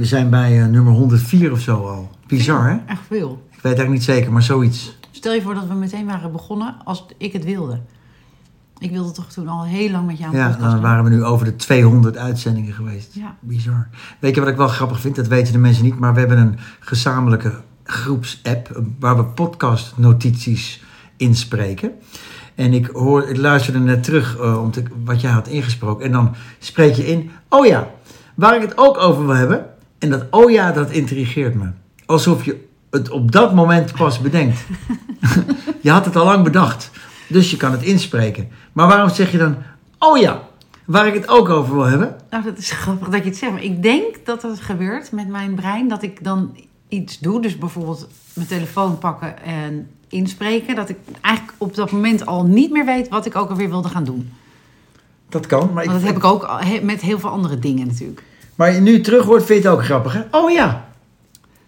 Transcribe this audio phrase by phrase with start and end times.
[0.00, 2.10] We zijn bij eh, nummer 104 of zo al.
[2.26, 2.76] Bizar, hè?
[2.86, 3.42] Echt veel.
[3.48, 4.98] Ik weet eigenlijk niet zeker, maar zoiets.
[5.10, 7.80] Stel je voor dat we meteen waren begonnen als ik het wilde.
[8.78, 11.46] Ik wilde toch toen al heel lang met jou Ja, dan waren we nu over
[11.46, 13.14] de 200 uitzendingen geweest.
[13.14, 13.36] Ja.
[13.40, 13.88] Bizar.
[14.18, 15.16] Weet je wat ik wel grappig vind?
[15.16, 20.82] Dat weten de mensen niet, maar we hebben een gezamenlijke groepsapp waar we podcastnotities
[21.16, 21.92] inspreken.
[22.54, 26.04] En ik, hoor, ik luisterde net terug eh, om te, wat jij had ingesproken.
[26.04, 27.90] En dan spreek je in, oh ja,
[28.34, 29.69] waar ik het ook over wil hebben.
[30.00, 31.68] En dat oh ja, dat intrigeert me.
[32.06, 34.60] Alsof je het op dat moment pas bedenkt.
[35.80, 36.90] je had het al lang bedacht,
[37.28, 38.48] dus je kan het inspreken.
[38.72, 39.56] Maar waarom zeg je dan,
[39.98, 40.42] oh ja,
[40.84, 42.16] waar ik het ook over wil hebben?
[42.30, 43.52] Nou, dat is grappig dat je het zegt.
[43.52, 45.88] Maar ik denk dat het gebeurt met mijn brein.
[45.88, 46.56] Dat ik dan
[46.88, 47.42] iets doe.
[47.42, 50.74] Dus bijvoorbeeld mijn telefoon pakken en inspreken.
[50.74, 53.88] Dat ik eigenlijk op dat moment al niet meer weet wat ik ook alweer wilde
[53.88, 54.32] gaan doen.
[55.28, 56.50] Dat kan, maar, Want dat heb ik ook
[56.82, 58.22] met heel veel andere dingen natuurlijk.
[58.60, 60.20] Maar je nu terug hoort, vind je het ook grappig, hè?
[60.30, 60.84] Oh ja.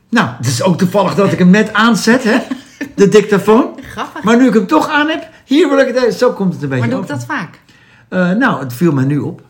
[0.09, 2.39] Nou, het is ook toevallig dat ik hem net aanzet, hè?
[2.95, 3.79] De dictafoon.
[3.91, 4.23] Grappig.
[4.23, 6.12] Maar nu ik hem toch aan heb, hier wil ik het even.
[6.12, 7.27] Zo komt het een beetje Maar doe ik over.
[7.27, 7.61] dat vaak?
[8.09, 9.43] Eh, nou, het viel mij nu op.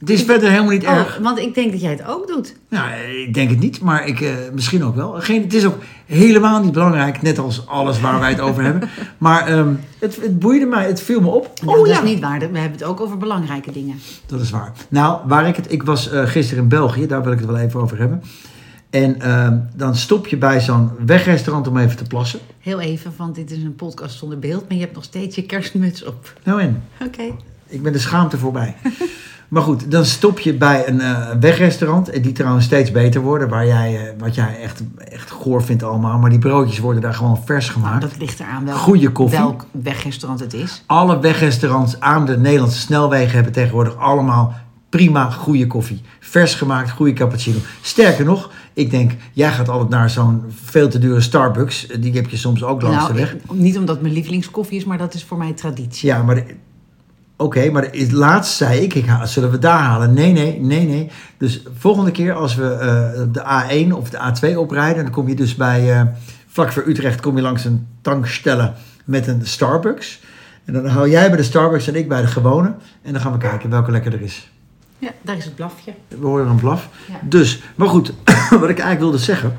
[0.00, 1.16] Het is Ik- verder helemaal niet erg.
[1.18, 2.54] Oh, want ik denk dat jij het ook doet.
[2.68, 2.90] Nou,
[3.26, 5.12] ik denk het niet, maar ik, eh, misschien ook wel.
[5.12, 5.76] Geen, het is ook
[6.06, 8.88] helemaal niet belangrijk, net als alles waar wij het over hebben.
[9.18, 11.50] Maar ehm, het, het boeide mij, het viel me op.
[11.62, 12.38] Nou, oh dat ja, is niet waar.
[12.38, 13.98] We hebben het ook over belangrijke dingen.
[14.26, 14.72] dat is waar.
[14.88, 17.58] Nou, waar ik het, ik was eh, gisteren in België, daar wil ik het wel
[17.58, 18.22] even over hebben.
[18.90, 22.40] En ehm, dan stop je bij zo'n wegrestaurant om even te plassen.
[22.60, 24.62] Heel even, want dit is een podcast zonder beeld.
[24.68, 26.32] Maar je hebt nog steeds je kerstmuts op.
[26.44, 27.22] Nou en, Oké.
[27.66, 28.74] ik ben de schaamte voorbij.
[29.50, 33.48] maar goed, dan stop je bij een eh, wegrestaurant, eh, die trouwens steeds beter worden,
[33.48, 36.18] waar jij, eh, wat jij echt, echt goor vindt allemaal.
[36.18, 38.00] Maar die broodjes worden daar gewoon vers Nou, gemaakt.
[38.00, 39.38] dat ligt eraan welk, Goeie koffie.
[39.38, 40.82] welk wegrestaurant het is.
[40.86, 44.54] Alle wegrestaurants aan de Nederlandse snelwegen hebben tegenwoordig allemaal
[44.88, 46.00] prima goede koffie.
[46.20, 47.58] Vers gemaakt, goede cappuccino.
[47.80, 51.86] Sterker nog, ik denk, jij gaat altijd naar zo'n veel te dure Starbucks.
[52.00, 53.34] Die heb je soms ook langs Nou, de weg.
[53.34, 56.08] ik- niet omdat mijn lievelingskoffie is, maar dat is voor mij traditie.
[56.08, 56.42] Ja, maar...
[57.40, 60.12] Oké, maar laatst zei ik, ik zullen we daar halen?
[60.12, 61.10] Nee, nee, nee, nee.
[61.36, 65.02] Dus volgende keer als we eh, de A1 of de A2 oprijden...
[65.02, 66.02] dan kom je dus bij, eh,
[66.46, 68.72] vlak voor Utrecht, kom je langs een tankstelle
[69.04, 70.20] met een Starbucks.
[70.64, 72.74] En dan hou jij bij de Starbucks en ik bij de gewone.
[73.02, 74.50] En dan gaan we kijken welke lekker er is.
[74.98, 75.94] Ja, daar is het blafje.
[76.08, 76.88] We horen een blaf.
[77.08, 77.14] Ja.
[77.22, 78.12] Dus, maar goed,
[78.50, 79.56] wat ik eigenlijk wilde zeggen.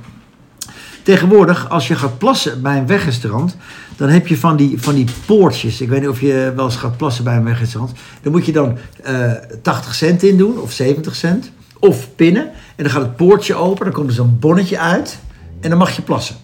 [1.04, 3.58] Tegenwoordig, als je gaat plassen bij een wegrestaurant,
[3.96, 5.82] dan heb je van die, van die poortjes.
[5.82, 7.92] Ik weet niet of je wel eens gaat plassen bij een wegrestaurant.
[8.22, 11.52] Dan moet je dan eh 80 cent in doen, of 70 cent.
[11.80, 12.44] Of pinnen.
[12.76, 15.20] En dan gaat het poortje open, dan komt er zo'n bonnetje uit.
[15.60, 16.36] En dan mag je plassen.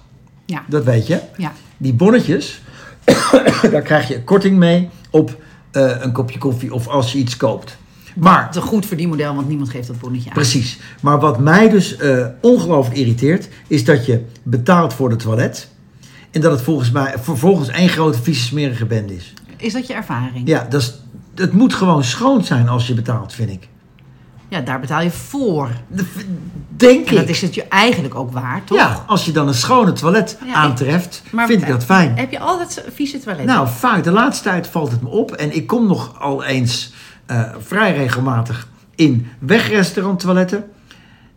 [0.46, 0.64] Ja.
[0.68, 1.20] Dat weet je.
[1.38, 1.52] Ja.
[1.78, 2.62] Die bonnetjes,
[3.72, 5.42] daar krijg je korting mee op
[5.72, 7.78] eh, een kopje koffie of als je iets koopt.
[8.20, 10.36] Maar Het is een goed verdienmodel, want niemand geeft dat bonnetje aan.
[10.36, 10.80] Precies.
[11.02, 15.70] Maar wat mij dus eh, ongelooflijk irriteert, is dat je betaalt voor het toilet.
[16.32, 19.34] En dat het volgens mij vervolgens één grote vieze smerige bende is.
[19.58, 20.48] Is dat je ervaring?
[20.48, 20.94] Ja, dat is,
[21.36, 23.68] het moet gewoon schoon zijn als je betaalt, vind ik.
[24.50, 25.70] Ja, daar betaal je voor.
[26.70, 27.30] Denk En dat ik.
[27.30, 28.78] is het je eigenlijk ook waar, toch?
[28.78, 32.18] Ja, als je dan een schone toilet Ja, ik- aantreft, vind ik dat fijn.
[32.18, 33.56] Heb je altijd vieze toiletten?
[33.56, 34.04] Nou, vaak.
[34.04, 35.32] De laatste tijd valt het me op.
[35.32, 36.94] En ik kom nog al eens
[37.28, 40.64] eh, vrij regelmatig in wegrestauranttoiletten.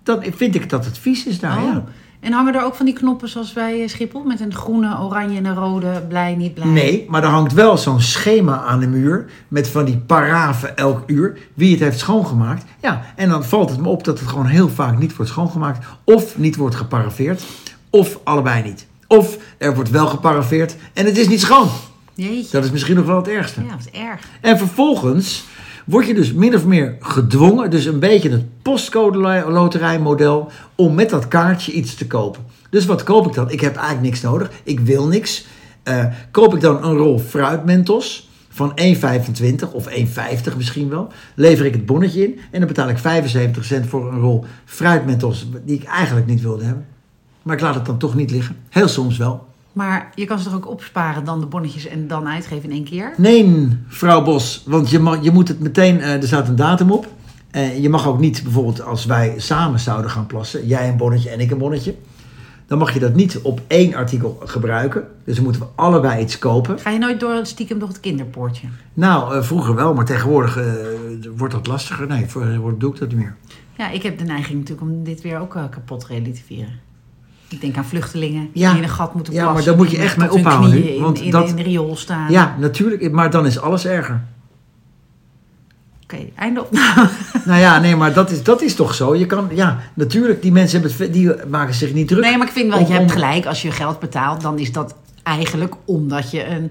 [0.03, 1.65] Dan vind ik dat het vies is daar, Oh.
[1.65, 1.85] ja.
[2.21, 4.23] En hangen er ook van die knoppen zoals bij eh, Schiphol?
[4.25, 6.67] Met een groene, oranje en een rode, blij, niet blij?
[6.67, 11.03] Nee, maar er hangt wel zo'n schema aan de muur met van die parafen elk
[11.07, 12.65] uur wie het heeft schoongemaakt.
[12.83, 15.87] Ja, en dan valt het me op dat het gewoon heel vaak niet wordt schoongemaakt
[16.05, 17.43] of niet wordt geparafeerd
[17.91, 18.87] of allebei niet.
[19.07, 21.69] Of er wordt wel geparafeerd en het is niet schoon.
[22.15, 22.49] Jeetje.
[22.51, 23.63] Dat is misschien nog wel het ergste.
[23.63, 24.21] Ja, dat is erg.
[24.41, 25.45] En vervolgens
[25.91, 29.19] word je dus min of meer gedwongen, dus een beetje het postcode
[29.49, 32.43] loterijmodel, om met dat kaartje iets te kopen.
[32.71, 33.51] Dus wat koop ik dan?
[33.51, 34.51] Ik heb eigenlijk niks nodig.
[34.63, 35.47] Ik wil niks.
[35.83, 41.09] Eh, koop ik dan een rol fruitmentos van 1,25 of 1,50 misschien wel.
[41.35, 45.47] Lever ik het bonnetje in en dan betaal ik 75 cent voor een rol fruitmentos
[45.65, 46.87] die ik eigenlijk niet wilde hebben.
[47.43, 48.57] Maar ik laat het dan toch niet liggen.
[48.69, 49.49] Heel soms wel.
[49.73, 52.85] Maar je kan ze toch ook opsparen, dan de bonnetjes en dan uitgeven in één
[52.85, 53.13] keer?
[53.17, 53.47] Nee,
[53.87, 57.07] mevrouw Bos, want je, mag, je moet het meteen, eh, er staat een datum op.
[57.51, 61.31] En je mag ook niet, bijvoorbeeld als wij samen zouden gaan plassen, jij een bonnetje
[61.31, 61.95] en ik een bonnetje,
[62.67, 65.05] dan mag je dat niet op één artikel gebruiken.
[65.25, 66.79] Dus dan moeten we allebei iets kopen.
[66.79, 68.69] Ga je nooit door stiekem door het kinderpoortje?
[68.95, 70.59] Nou, eh, vroeger wel, maar tegenwoordig
[71.37, 72.07] wordt dat lastiger.
[72.07, 73.37] Nee, voor doe ik dat niet meer.
[73.77, 76.90] Ja, ik heb de neiging natuurlijk om dit weer ook kapot te relativeren.
[77.51, 78.69] Ik denk aan vluchtelingen Ja.
[78.69, 79.65] die in een gat moeten Ja, plassen.
[79.65, 81.63] maar daar moet je echt mee ophouden nu, knieën In, want in, dat- in de
[81.63, 82.31] riool staan.
[82.33, 84.23] Ja, natuurlijk, maar dan is alles erger.
[86.03, 87.09] Oké, einde opname.
[87.45, 89.15] Nou ja, nee, maar dat is, dat is toch zo.
[89.15, 92.23] Je kan, ja, natuurlijk, die mensen hebben die maken zich niet druk.
[92.25, 93.47] Nee, maar ik vind wel, om- je hebt gelijk.
[93.47, 96.71] Als je geld betaalt, dan is dat eigenlijk omdat je een...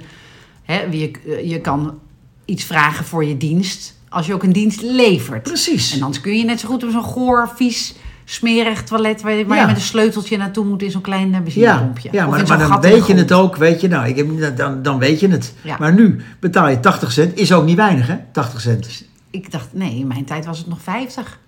[0.63, 1.11] Hè, je,
[1.43, 1.99] je kan
[2.45, 5.43] iets vragen voor je dienst als je ook een dienst levert.
[5.43, 5.93] Precies.
[5.95, 7.95] En anders kun je net zo goed op zo'n goor, vies,
[8.31, 9.21] smerig toilet...
[9.21, 9.65] waar je, Ja.
[9.65, 12.09] met een sleuteltje naartoe moet in zo'n klein eh, Ja, benzinepompje.
[12.11, 13.87] ja Of maar, dan weet je het ook, weet je.
[13.87, 15.53] Nou, ik heb, dan, dan weet je het.
[15.61, 15.75] Ja.
[15.79, 17.37] Maar nu betaal je 80 cent.
[17.37, 18.17] Is ook niet weinig, hè?
[18.31, 19.03] 80 cent.
[19.29, 21.39] Ik dacht, nee, in mijn tijd was het nog 50.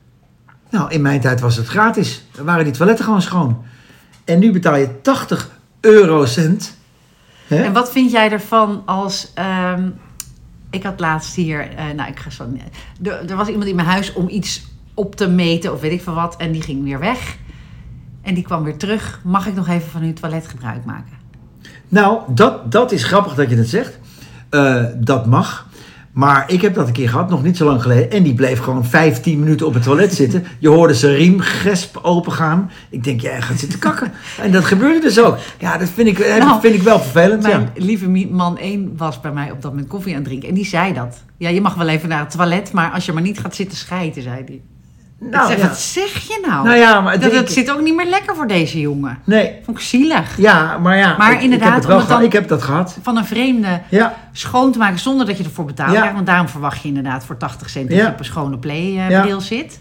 [0.70, 2.24] Nou, in mijn tijd was het gratis.
[2.32, 3.64] Dan waren die toiletten gewoon schoon.
[4.26, 5.50] En nu betaal je 80
[5.80, 6.78] eurocent.
[7.48, 7.64] Hè?
[7.64, 9.32] En wat vind jij ervan als...
[9.34, 9.90] ehm,
[10.70, 11.70] ik had laatst hier...
[11.76, 12.44] eh, nou, ik ga zo...
[13.04, 14.70] Er, er was iemand in mijn huis om iets
[15.02, 16.36] op te meten of weet ik veel wat.
[16.38, 17.38] En die ging weer weg.
[18.22, 19.22] En die kwam weer terug.
[19.24, 21.18] Mag ik nog even van uw toilet gebruik maken?
[21.88, 24.00] Nou, dat, dat is grappig dat je het zegt.
[24.50, 25.70] Eh, dat mag.
[26.12, 28.12] Maar ik heb dat een keer gehad, nog niet zo lang geleden.
[28.12, 30.46] En die bleef gewoon 15 minuten op het toilet zitten.
[30.60, 32.72] Je hoorde zijn riemgesp opengaan.
[32.90, 34.12] Ik denk, jij gaat zitten kakken.
[34.42, 35.38] En dat gebeurde dus ook.
[35.60, 37.42] Ja, dat vind ik, Nou, vind ik wel vervelend.
[37.42, 37.84] Mijn Ja.
[37.84, 40.50] lieve man 1 was bij mij op dat moment koffie aan het drinken.
[40.50, 41.24] En die zei dat.
[41.38, 43.78] Ja, je mag wel even naar het toilet, maar als je maar niet gaat zitten
[43.78, 44.62] schijten, zei hij.
[45.30, 45.68] Nou, ik zeg, ja.
[45.68, 46.66] wat zeg je nou?
[46.66, 49.18] Nou ja, maar dat, zit ook niet meer lekker voor deze jongen.
[49.24, 50.38] Nee, Vond ik zielig.
[50.38, 51.18] ja, maar ja.
[51.18, 52.34] Maar ik, ik inderdaad, heb het wel om het dan- gehad.
[52.34, 52.98] Ik heb dat gehad.
[53.02, 55.92] Van een vreemde Ja, schoon te maken zonder dat je ervoor betaalt.
[55.92, 56.14] Ja.
[56.14, 59.38] Want daarom verwacht je inderdaad voor 80 cent dat je op een schone play eh,
[59.38, 59.80] zit.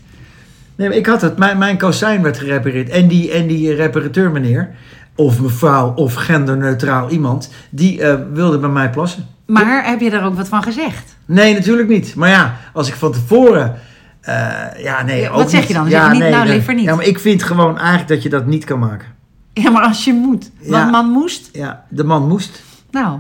[0.77, 1.39] nee, maar ik had het.
[1.39, 2.89] Mijn, mijn kozijn werd gerepareerd.
[2.89, 4.71] En die, en die reparateur meneer,
[5.15, 9.27] of mevrouw, of genderneutraal iemand, die eh, wilde bij mij plassen.
[9.47, 11.17] Maar heb je daar ook wat van gezegd?
[11.27, 12.15] Nee, natuurlijk niet.
[12.15, 13.75] Maar ja, als ik van tevoren.
[14.21, 15.21] Eh, ja, nee.
[15.21, 15.69] Ja, ook wat zeg niet.
[15.69, 15.83] je dan?
[15.83, 16.85] Dan zeg je niet, nou, liever niet.
[16.85, 19.07] Ja, maar ik vind gewoon eigenlijk dat je dat niet kan maken.
[19.53, 20.51] Ja, maar als je moet.
[20.61, 20.71] Ja.
[20.71, 21.49] Want man moest.
[21.53, 22.63] Ja, de man moest.
[22.91, 23.19] Nou,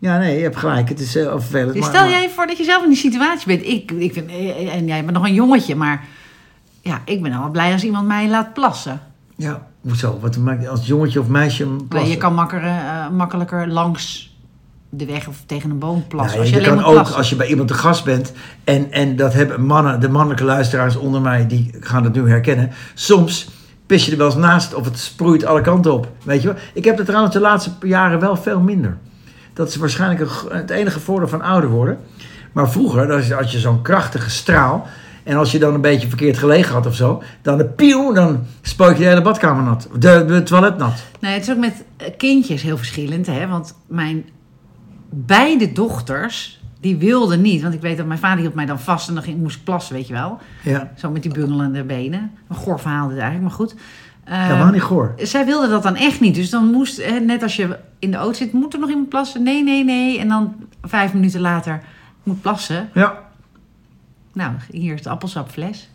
[0.00, 0.88] Ja, nee, je hebt gelijk.
[0.88, 1.78] Het is heel vervelend.
[1.78, 3.66] maar- stel maar- jij voor dat je zelf in die situatie bent.
[3.66, 6.04] Ik, ik vind, eh, en jij bent nog een jongetje, maar
[6.82, 9.00] ja, ik ben al wel blij als iemand mij laat plassen.
[9.36, 10.18] Ja, hoezo?
[10.20, 12.10] Wat maakt als jongetje of meisje plassen?
[12.10, 14.36] je kan eh, makkelijker langs
[14.90, 16.34] de weg of tegen een boom plassen.
[16.34, 18.32] Ja, als je kan ook, als je bij iemand te gast bent,
[18.64, 22.70] en, en dat hebben mannen, de mannelijke luisteraars onder mij, die gaan het nu herkennen.
[22.94, 23.48] Soms
[23.86, 26.08] pis je er wel eens naast of het sproeit alle kanten op.
[26.24, 26.56] Weet je wel?
[26.72, 28.96] Ik heb het trouwens de laatste jaren wel veel minder.
[29.52, 31.98] Dat is waarschijnlijk een het enige voordeel van ouder worden.
[32.52, 34.86] Maar vroeger, had je zo'n krachtige straal.
[35.22, 38.46] En als je dan een beetje verkeerd gelegen had of zo, dan de pieuw, dan
[38.62, 39.88] spook je de hele badkamer nat.
[39.98, 41.02] De, de toilet nat.
[41.20, 43.26] Nee, het is ook met eh, kindjes heel verschillend.
[43.26, 43.48] Hè?
[43.48, 44.24] Want mijn
[45.10, 47.62] beide dochters, die wilden niet.
[47.62, 49.64] Want ik weet dat mijn vader hield mij dan vast en dan ging, moest ik
[49.64, 50.38] plassen, weet je wel.
[50.62, 52.30] Ja, Zo met die bungelende benen.
[52.48, 53.74] Een goor verhaal dit eigenlijk, maar goed.
[54.24, 55.14] Eh, helemaal niet goor.
[55.16, 56.34] zij wilde dat dan echt niet.
[56.34, 59.42] Dus dan moest, net als je in de auto zit, moet er nog iemand plassen?
[59.42, 60.18] Nee, nee, nee.
[60.18, 61.82] En dan vijf minuten later,
[62.22, 62.88] moet plassen.
[62.94, 63.26] Ja.
[64.32, 65.88] Nou, hier is de appelsapfles.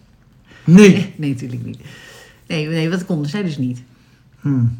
[0.63, 1.13] Nee.
[1.17, 1.79] Nee, natuurlijk niet.
[2.47, 3.83] Nee, nee, dat konden zij dus niet.
[4.39, 4.79] Hmm.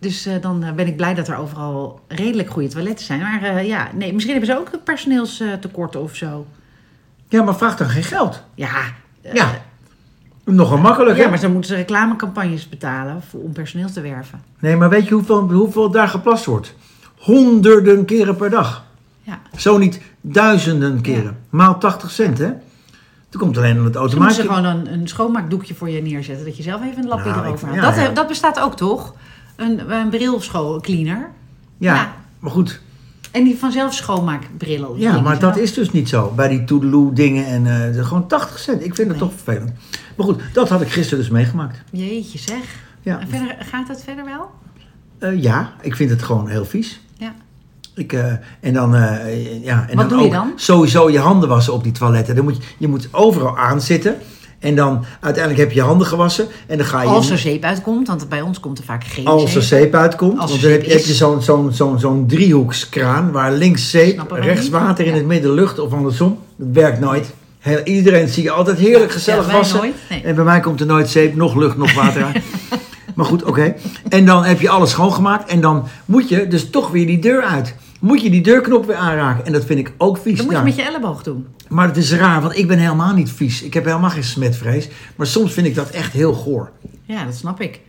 [0.00, 3.20] Dus eh, dan eh, ben ik blij dat er overal redelijk goede toiletten zijn.
[3.20, 6.46] Maar eh, ja, nee, misschien hebben ze ook personeelstekorten of zo.
[7.28, 8.42] Ja, maar vraag dan geen geld.
[8.54, 8.70] Ja,
[9.32, 9.50] Ja.
[10.44, 11.30] Nogal makkelijk, ja, hè?
[11.30, 14.42] maar dan moeten ze reclamecampagnes betalen voor, om personeel te werven.
[14.58, 16.74] Nee, maar weet je hoeveel, hoeveel daar geplast wordt?
[17.18, 18.84] Honderden keren per dag.
[19.22, 19.40] Ja.
[19.56, 21.38] Zo niet duizenden keren.
[21.50, 22.50] Maal 80 cent, hè?
[23.28, 24.42] Toen komt alleen aan het Dan moeten ze automaatje.
[24.42, 26.44] gewoon een, een schoonmaakdoekje voor je neerzetten.
[26.44, 27.96] Dat je zelf even een lapje Nou, erover haalt.
[27.96, 29.14] ja, dat, dat bestaat ook toch?
[29.60, 31.30] Een, een brilcleaner.
[31.78, 32.14] Ja, ja.
[32.38, 32.80] maar goed.
[33.30, 34.98] En die vanzelf schoonmaakbrillen.
[34.98, 36.32] Ja, maar dat is dus niet zo.
[36.36, 38.84] Bij die Toedeloe dingen en eh, gewoon 80 cent.
[38.84, 39.28] Ik vind het Nee.
[39.28, 39.72] toch vervelend.
[40.16, 41.82] Maar goed, dat had ik gisteren dus meegemaakt.
[41.92, 42.58] Jeetje zeg.
[43.02, 44.50] Ja, En verder, gaat het verder wel?
[45.18, 47.00] Eh, ja ik vind het gewoon heel vies.
[47.16, 47.34] Ja.
[47.94, 48.90] Ik, eh, en dan,
[49.62, 50.52] ja, en Wat dan doe je ook dan?
[50.56, 52.34] sowieso je handen wassen op die toiletten.
[52.34, 54.16] Dan moet je, je moet overal aanzitten.
[54.60, 56.46] En dan uiteindelijk heb je je handen gewassen.
[56.66, 57.08] En dan ga je...
[57.08, 59.80] Als er zeep uitkomt, want bij ons komt er vaak geen als er zeep.
[59.80, 60.38] zeep uitkomt.
[60.38, 61.18] Als want dan heb zeep je, heb je is.
[61.18, 63.30] zo'n zo'n zo'n zo'n driehoekskraan.
[63.32, 64.70] Waar links zeep, rechts niet.
[64.70, 65.16] water, in Ja.
[65.16, 66.38] het midden lucht of andersom.
[66.56, 67.30] Dat werkt nooit.
[67.58, 69.76] Heel- iedereen zie je altijd heerlijk gezellig Ja, wassen.
[69.78, 69.94] nooit.
[70.10, 70.22] Nee.
[70.22, 72.26] En bij mij komt er nooit zeep, nog lucht, nog water.
[73.20, 73.74] maar goed, oké.
[74.08, 75.50] En dan heb je alles schoongemaakt.
[75.50, 77.74] En dan moet je dus toch weer die deur uit.
[78.00, 79.46] Moet je die deurknop weer aanraken.
[79.46, 80.36] En dat vind ik ook vies.
[80.36, 81.46] Dat moet je met je elleboog doen.
[81.68, 83.62] Maar het is raar, want ik ben helemaal niet vies.
[83.62, 84.88] Ik heb helemaal geen smetvrees.
[85.16, 86.70] Maar soms vind ik dat echt heel goor.
[87.04, 87.80] Ja, dat snap ik.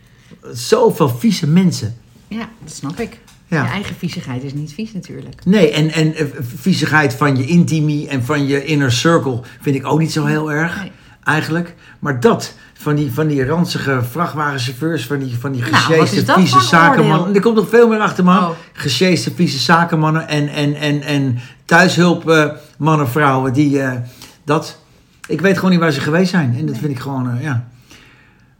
[0.53, 1.97] Zoveel vieze mensen.
[2.27, 3.19] Ja, dat snap ik.
[3.47, 3.63] Ja.
[3.63, 5.45] Je eigen viezigheid is niet vies natuurlijk.
[5.45, 9.85] Nee, en, en eh, viezigheid van je intimie en van je inner circle vind ik
[9.85, 10.81] ook niet zo heel erg.
[10.81, 10.91] Nee.
[11.23, 11.75] Eigenlijk.
[11.99, 16.59] Maar dat, van die, van die ranzige vrachtwagenchauffeurs, van die, van die Nou, gesjeeste, vieze
[16.59, 17.35] zakenmannen.
[17.35, 18.43] Er komt nog veel meer achter, man.
[18.43, 18.49] Oh.
[18.73, 22.45] Gesjeeste, vieze zakenmannen en, en, en, en thuishulp eh,
[22.77, 23.81] mannen, vrouwen die...
[23.81, 23.99] eh,
[24.43, 24.79] Dat.
[25.27, 26.55] Ik weet gewoon niet waar ze geweest zijn.
[26.57, 27.67] En dat vind ik gewoon, eh, ja.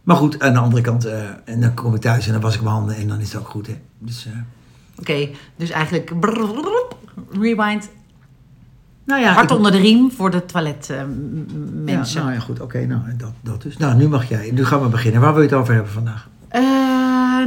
[0.02, 1.14] Maar goed, aan de andere kant, eh,
[1.44, 3.40] en dan kom ik thuis en dan was ik mijn handen en dan is het
[3.42, 3.66] ook goed.
[3.66, 3.78] Hè.
[3.98, 4.28] Dus,
[4.98, 6.12] Oké, dus eigenlijk
[7.40, 7.88] rewind.
[9.04, 12.20] Nou ja, Hard ik- onder de riem voor de toiletmensen.
[12.20, 12.60] Ja, nou ja, goed.
[12.60, 13.76] Oké, nou, dat, dat dus.
[13.76, 14.50] Nou, nu mag jij.
[14.54, 15.20] Nu gaan we beginnen.
[15.20, 16.28] Waar wil je het over hebben vandaag?
[16.48, 16.62] Eh,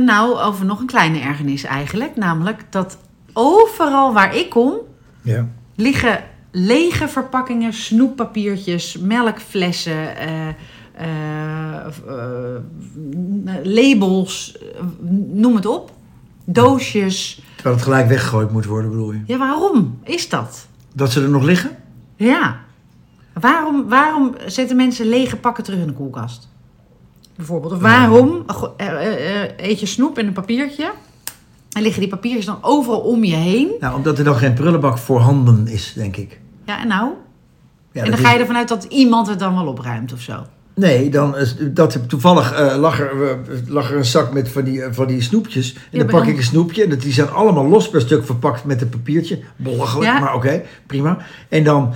[0.05, 2.15] nou, over nog een kleine ergernis eigenlijk.
[2.15, 2.97] Namelijk dat
[3.33, 4.73] overal waar ik kom
[5.21, 5.47] Ja.
[5.75, 10.47] liggen lege verpakkingen, snoeppapiertjes, melkflessen, eh,
[10.93, 11.85] eh,
[13.63, 14.57] labels,
[15.33, 15.91] noem het op.
[16.45, 17.41] Doosjes.
[17.55, 19.21] Terwijl het gelijk weggegooid moet worden, bedoel je?
[19.25, 20.67] Ja, waarom is dat?
[20.95, 21.77] Dat ze er nog liggen?
[22.15, 22.59] Ja.
[23.33, 26.49] Waarom, waarom zetten mensen lege pakken terug in de koelkast?
[27.35, 27.73] Bijvoorbeeld.
[27.73, 28.43] Of waarom
[28.77, 30.91] eh, eh, eh, eet je snoep in een papiertje
[31.71, 33.71] en liggen die papiertjes dan overal om je heen?
[33.79, 36.39] Nou, omdat er dan geen prullenbak voorhanden is, denk ik.
[36.65, 37.11] Ja, en nou?
[37.91, 40.45] Ja, en dan ga je ervan uit dat iemand het dan wel opruimt of zo.
[40.75, 43.11] Nee, dan, is- dat, toevallig eh, lag, er,
[43.67, 45.73] lag een zak met van die, eh, van die snoepjes.
[45.73, 46.83] En Ja, dan pak dan- ik een snoepje.
[46.83, 49.39] En dat, die zijn allemaal los per stuk verpakt met een papiertje.
[49.55, 50.19] Belachelijk, Ja.
[50.19, 51.17] maar oké, prima.
[51.49, 51.93] En dan,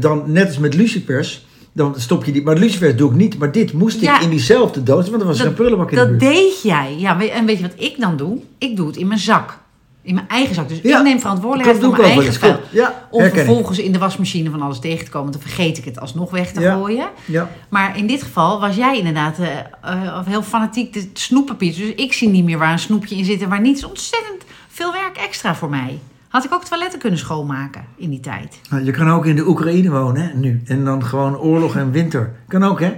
[0.00, 2.42] dan, net als met lucifers, dan stop je die...
[2.42, 3.38] Maar lucifers doe ik niet.
[3.38, 6.08] Maar dit moest ik in diezelfde doos, want er was Dat- geen prullenbak in de
[6.08, 6.94] Dat deed jij.
[6.98, 8.38] Ja, en weet je wat ik dan doe?
[8.58, 9.58] Ik doe het in mijn zak.
[10.06, 10.68] In mijn eigen zak.
[10.68, 12.60] Dus Ja, ik neem verantwoordelijkheid voor mijn eigen vuil.
[12.70, 15.32] Ja, Om vervolgens in de wasmachine van alles tegen te komen.
[15.32, 16.74] Dan vergeet ik het alsnog weg te Ja.
[16.74, 17.08] gooien.
[17.24, 17.50] Ja.
[17.68, 19.48] Maar in dit geval was jij inderdaad eh,
[19.82, 21.74] eh, heel fanatiek de snoeppapier.
[21.74, 23.74] Dus ik zie niet meer waar een snoepje in zit en waar niet.
[23.76, 25.98] Het is ontzettend veel werk extra voor mij.
[26.28, 28.60] Had ik ook toiletten kunnen schoonmaken in die tijd.
[28.70, 30.62] Nou, je kan ook in de Oekraïne wonen, hè, nu.
[30.66, 32.32] En dan gewoon oorlog en winter.
[32.48, 32.92] Kan ook, hè?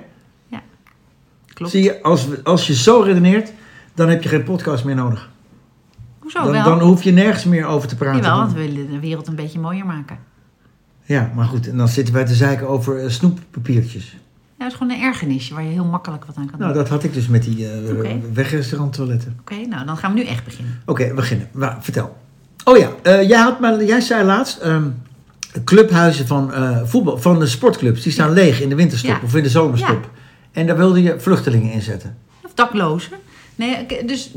[1.55, 1.73] Klopt.
[1.73, 3.53] Zie je, als, als je zo redeneert,
[3.95, 5.31] dan heb je geen podcast meer nodig.
[6.33, 6.65] Hoezo Dan, wel?
[6.79, 8.23] dan hoef je nergens meer over te praten.
[8.23, 10.19] Jawel, want we willen de wereld een beetje mooier maken.
[11.05, 14.11] Ja, maar goed, en dan zitten wij te zeiken over eh, snoeppapiertjes.
[14.59, 16.67] Ja, dat is gewoon een ergernisje waar je heel makkelijk wat aan kan doen.
[16.69, 18.21] Nou, dat had ik dus met die eh Oké.
[18.33, 19.37] wegrestauranttoiletten.
[19.41, 20.81] Oké, nou dan gaan we nu echt beginnen.
[20.87, 21.49] Oké, we beginnen.
[21.53, 22.17] Wa- vertel.
[22.65, 24.89] Oh ja, eh, jij, had maar, jij zei laatst, ehm,
[25.65, 29.21] clubhuizen van, eh, voetbal, van de sportclubs, die staan leeg in de winterstop Ja.
[29.25, 30.11] of in de zomerstop.
[30.53, 32.17] En daar wilde je vluchtelingen in zetten.
[32.45, 33.13] Of daklozen.
[33.59, 34.31] Nee, dus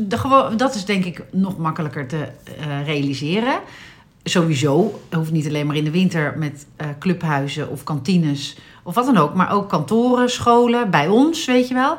[0.57, 3.59] dat is denk ik nog makkelijker te eh, realiseren.
[4.23, 9.05] Sowieso, hoeft niet alleen maar in de winter met eh, clubhuizen of kantines of wat
[9.05, 9.33] dan ook.
[9.33, 11.97] Maar ook kantoren, scholen, bij ons, weet je wel.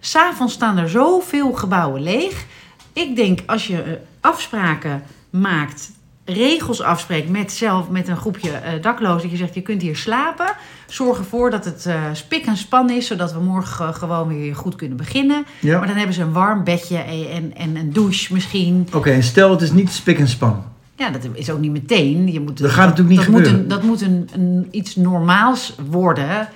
[0.00, 2.46] S'avonds staan er zoveel gebouwen leeg.
[2.92, 5.92] Ik denk als je eh, afspraken maakt,
[6.32, 9.22] regels afspreekt met zelf, met een groepje eh daklozen.
[9.22, 10.54] Dat je zegt, je kunt hier slapen.
[10.86, 14.56] Zorg ervoor dat het eh, spik en span is, zodat we morgen eh, gewoon weer
[14.56, 15.44] goed kunnen beginnen.
[15.60, 15.78] Ja.
[15.78, 18.88] Maar dan hebben ze een warm bedje en, en, en een douche misschien.
[18.92, 20.64] Oké, en stel het is niet spik en span.
[20.96, 22.32] Ja, dat is ook niet meteen.
[22.32, 23.62] Je moet, Dat gaat natuurlijk niet dat moet, gebeuren.
[23.62, 26.48] een, dat moet een, een, iets normaals worden,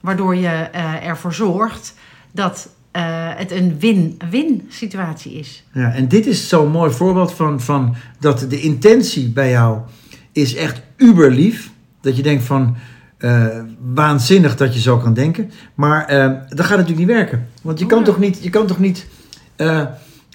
[0.00, 0.48] waardoor je
[1.02, 1.94] ervoor zorgt
[2.32, 3.02] dat eh,
[3.36, 5.64] het een win-win situatie is.
[5.72, 9.78] Ja, en dit is zo'n mooi voorbeeld van, van dat de intentie bij jou
[10.32, 11.70] is echt uberlief.
[12.00, 12.76] Dat je denkt van
[13.18, 13.46] eh,
[13.94, 15.50] waanzinnig dat je zo kan denken.
[15.74, 17.48] Maar eh, dat gaat natuurlijk niet werken.
[17.62, 18.04] Want je kan Ja.
[18.04, 19.06] toch niet, je kan toch niet
[19.56, 19.80] eh,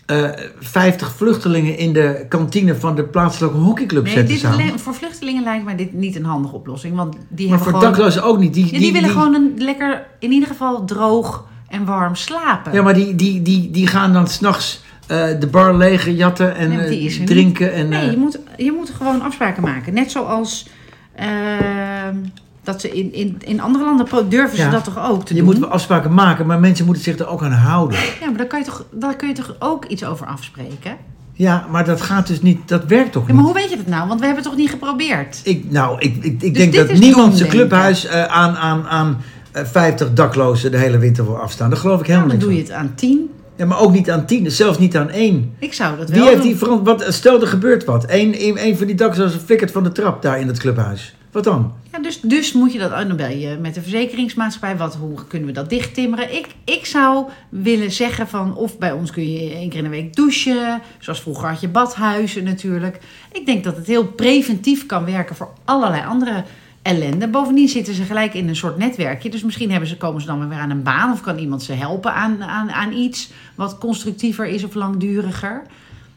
[0.06, 4.80] eh, 50 vluchtelingen in de kantine van de plaatselijke hockeyclub Nee, zetten dit samen.
[4.80, 6.96] voor vluchtelingen lijkt mij dit niet een handige oplossing.
[6.96, 8.54] Want die maar hebben voor gewoon, daklozen ook niet.
[8.54, 12.74] Die, Ja, die, willen gewoon een lekker, in ieder geval droog en warm slapen.
[12.74, 16.70] Ja, maar die, die, die, die gaan dan s'nachts eh de bar leeg jatten en
[16.70, 17.74] Nee, eh, is drinken.
[17.74, 19.94] En, Nee, eh, je moet, je moet gewoon afspraken maken.
[19.94, 20.68] Net zoals
[21.16, 22.16] ehm,
[22.64, 25.50] dat ze in, in, in andere landen durven ze dat toch ook te je doen.
[25.50, 27.98] moet wel afspraken maken, maar mensen moeten zich er ook aan houden.
[28.20, 30.98] Ja, maar daar, kan je toch, daar kun je toch ook iets over afspreken?
[31.34, 33.52] Ja, maar dat gaat dus niet, dat werkt toch Ja, maar niet?
[33.52, 34.08] hoe weet je dat nou?
[34.08, 35.42] Want we hebben het toch niet geprobeerd?
[35.44, 39.18] Ik, nou, ik, ik, ik Dus denk dat niemand zijn clubhuis aan, aan, aan
[39.54, 41.70] 50 daklozen de hele winter wil afstaan.
[41.70, 43.30] Daar geloof ik helemaal dan niet doe je het aan tien.
[43.56, 45.54] Ja, maar ook niet aan 10, zelfs niet aan één.
[45.60, 46.48] Ik zou dat Wie wel heeft doen.
[46.48, 48.06] die verant- wat Stel, er gebeurt wat.
[48.08, 51.16] Eén één van die daklozen flikkert van de trap daar in het clubhuis.
[51.32, 51.74] Wat dan?
[51.92, 54.78] Ja, dus, dus moet je dat dan bel je met de verzekeringsmaatschappij.
[54.78, 56.36] Wat, hoe kunnen we dat dichttimmeren?
[56.36, 59.90] Ik, ik zou willen zeggen van of bij ons kun je één keer in de
[59.90, 60.82] week douchen.
[61.00, 63.00] Zoals vroeger had je badhuizen natuurlijk.
[63.32, 66.44] Ik denk dat het heel preventief kan werken voor allerlei andere
[66.82, 67.28] ellende.
[67.28, 69.30] Bovendien zitten ze gelijk in een soort netwerkje.
[69.30, 71.12] Dus misschien hebben ze, komen ze dan weer aan een baan.
[71.12, 75.62] Of kan iemand ze helpen aan, aan, aan iets wat constructiever is of langduriger.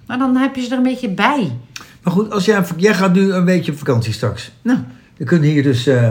[0.06, 1.56] Maar dan heb je ze er een beetje bij.
[2.02, 4.50] Maar goed, als jij, jij gaat nu een weekje op vakantie straks.
[4.62, 4.78] Nou,
[5.16, 6.08] dan kunnen hier dus eh,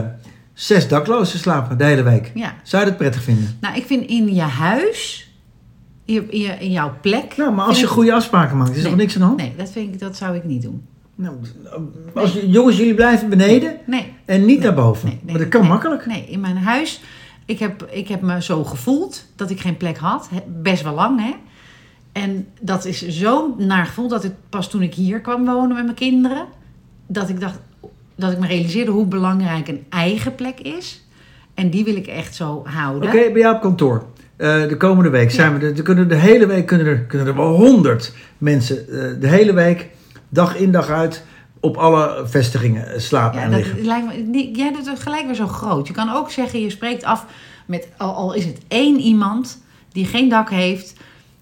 [0.52, 2.30] zes daklozen slapen de hele week.
[2.34, 2.54] Ja.
[2.62, 3.56] Zou je dat prettig vinden?
[3.60, 5.30] Nou, ik vind in je huis,
[6.04, 7.36] in, jouw plek.
[7.36, 8.90] Nou, maar als je goede afspraken maakt, is er Nee.
[8.90, 9.38] toch niks aan de hand?
[9.38, 10.86] Nee, dat, vind ik, dat zou ik niet doen.
[11.14, 11.36] Nou,
[12.14, 14.12] als, Jongens, jullie blijven beneden Nee.
[14.24, 15.20] en niet naar boven.
[15.26, 16.06] Maar dat kan makkelijk.
[16.06, 17.00] Nee, in mijn huis.
[17.46, 20.28] Ik heb, ik heb me zo gevoeld dat ik geen plek had.
[20.62, 21.34] Best wel lang, hè.
[22.12, 25.84] En dat is zo'n naar gevoel dat ik pas toen ik hier kwam wonen met
[25.84, 26.46] mijn kinderen...
[27.06, 27.58] dat ik dacht,
[28.14, 31.04] dat ik me realiseerde hoe belangrijk een eigen plek is.
[31.54, 33.08] En die wil ik echt zo houden.
[33.08, 34.04] Oké, bij jou op kantoor.
[34.36, 35.82] Eh, de komende week zijn we er.
[35.82, 39.88] kunnen de hele week kunnen er, kunnen er wel honderd mensen eh, de hele week,
[40.34, 41.24] dag in dag uit,
[41.60, 43.84] op alle vestigingen slapen Ja, en dat liggen.
[43.84, 45.86] lijkt me, die- jij doet het gelijk weer zo groot.
[45.86, 47.26] Je kan ook zeggen, je spreekt af
[47.66, 49.62] met, al, al is het één iemand
[49.92, 50.94] die geen dak heeft,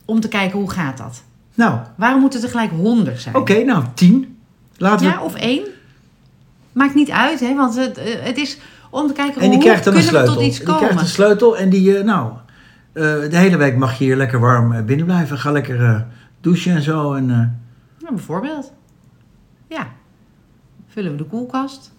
[0.05, 1.23] om te kijken hoe gaat dat.
[1.55, 3.35] Nou, Waarom moeten het er gelijk honderd zijn?
[3.35, 4.37] oké, nou tien.
[4.77, 5.13] Laten we.
[5.13, 5.63] Ja, of één.
[6.73, 7.55] Maakt niet uit, hè?
[7.55, 8.59] Want het, eh, het is
[8.91, 10.35] om te kijken en die hoe krijgt dan een sleutel.
[10.35, 10.81] tot iets Die komen.
[10.83, 12.33] krijgt een sleutel en die, eh, nou,
[12.93, 15.39] eh, de hele week mag je hier lekker warm binnen blijven.
[15.39, 16.07] Ga lekker
[16.41, 17.13] douchen en zo.
[17.15, 17.37] En, eh,
[17.99, 18.73] Ja, bijvoorbeeld.
[19.73, 19.93] Ja.
[20.89, 21.93] Vullen we de koelkast.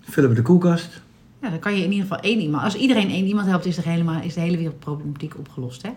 [0.00, 1.02] vullen we de koelkast.
[1.42, 2.64] Ja, dan kan je in ieder geval één iemand.
[2.64, 5.90] Als iedereen één iemand helpt, is de, helemaal, is de hele wereldproblematiek opgelost, hè?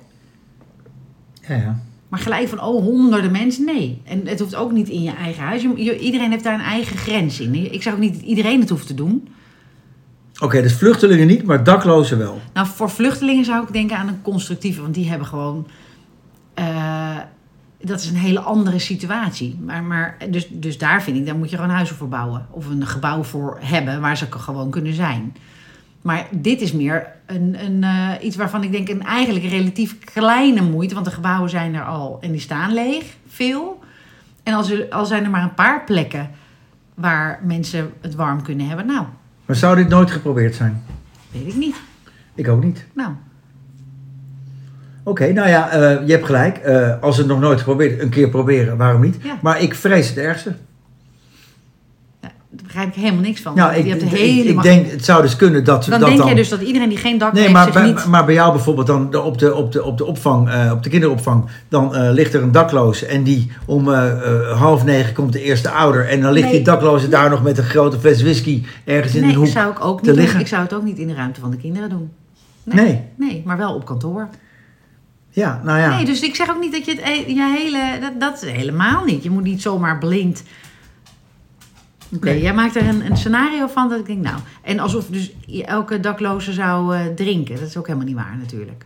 [1.48, 1.80] Ja, ja.
[2.10, 4.02] Maar gelijk van, oh, honderden mensen, nee.
[4.06, 5.62] En het hoeft ook niet in je eigen huis.
[5.62, 7.74] Je- iedereen heeft daar een eigen grens in.
[7.74, 9.28] Ik zeg ook niet dat iedereen het hoeft te doen.
[10.40, 12.42] Oké, dus vluchtelingen niet, maar daklozen wel.
[12.54, 15.68] Nou, voor vluchtelingen zou ik denken aan een constructieve, want die hebben gewoon.
[16.54, 17.18] eh,
[17.82, 19.60] dat is een hele andere situatie.
[19.66, 22.46] Maar, maar dus, dus daar vind ik, daar moet je gewoon huizen voor bouwen.
[22.50, 25.36] Of een gebouw voor hebben waar ze gewoon kunnen zijn.
[26.02, 30.62] Maar dit is meer een, een, eh, iets waarvan ik denk een eigenlijk relatief kleine
[30.62, 30.94] moeite.
[30.94, 33.84] Want de gebouwen zijn er al en die staan leeg, veel.
[34.44, 36.30] En als er, al zijn er maar een paar plekken
[36.94, 38.86] waar mensen het warm kunnen hebben.
[38.86, 39.06] Nou,
[39.46, 40.84] Maar zou dit nooit geprobeerd zijn?
[41.32, 41.76] weet ik niet.
[42.36, 42.86] Ik ook niet.
[42.94, 43.12] Nou,
[45.10, 46.58] Oké, nou ja, eh, je hebt gelijk.
[46.58, 49.16] Eh, als het nog nooit geprobeerd, een keer proberen, waarom niet?
[49.24, 49.38] Ja.
[49.42, 50.54] Maar ik vrees het ergste.
[52.22, 53.56] Ja, daar begrijp ik helemaal niks van.
[53.56, 56.08] Nou, Je ik, hebt ik, helemaal- ik denk, het zou dus kunnen dat dan dat
[56.08, 56.28] denk dan...
[56.28, 58.06] jij dus dat iedereen die geen dak Nee, heeft maar zich bij, niet...
[58.06, 60.50] maar bij jou bijvoorbeeld dan de- op de, op de, op de, op de opvang,
[60.50, 63.88] eh, op de kinderopvang, dan ligt er een dakloze en die om
[64.56, 66.56] half negen komt de eerste ouder en dan ligt Nee.
[66.56, 69.48] die dakloze daar nog met een grote fles whisky ergens in nee, een hoek.
[69.48, 70.24] zou ik ook te niet doen.
[70.24, 70.40] liggen.
[70.40, 72.10] Ik zou het ook niet in de ruimte van de kinderen doen.
[72.64, 73.02] Nee.
[73.16, 74.28] Nee, maar wel op kantoor.
[75.30, 75.96] Ja, nou ja.
[75.96, 78.00] Nee, dus ik zeg ook niet dat je het e- je hele...
[78.02, 79.24] Dat, dat helemaal niet.
[79.24, 80.44] Je moet niet zomaar blind...
[82.16, 82.26] Oké.
[82.30, 84.38] Nee, jij maakt er een, een scenario van dat ik denk, nou...
[84.64, 85.32] En alsof dus
[85.66, 87.56] elke dakloze zou eh, drinken.
[87.56, 88.86] Dat is ook helemaal niet waar natuurlijk.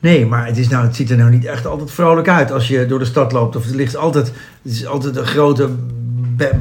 [0.00, 2.68] Nee, maar het, is nou, het ziet er nou niet echt altijd vrolijk uit als
[2.68, 3.56] je door de stad loopt.
[3.56, 4.26] Of er ligt altijd,
[4.62, 5.70] het is altijd een grote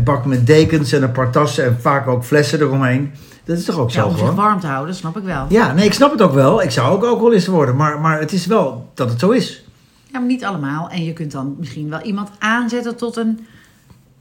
[0.03, 3.11] bak met dekens en een paar tassen en vaak ook flessen eromheen.
[3.47, 4.35] Dat is toch ook Ja, zo om zich gewoon?
[4.35, 5.45] warm te houden, snap ik wel.
[5.49, 6.61] Ja, nee, ik snap het ook wel.
[6.63, 9.65] Ik zou ook alcoholist worden, maar, maar het is wel dat het zo is.
[10.11, 10.89] Ja, maar niet allemaal.
[10.89, 13.45] En je kunt dan misschien wel iemand aanzetten tot een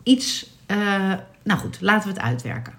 [0.02, 0.50] iets...
[0.66, 0.76] eh,
[1.42, 2.72] nou goed, laten we het uitwerken.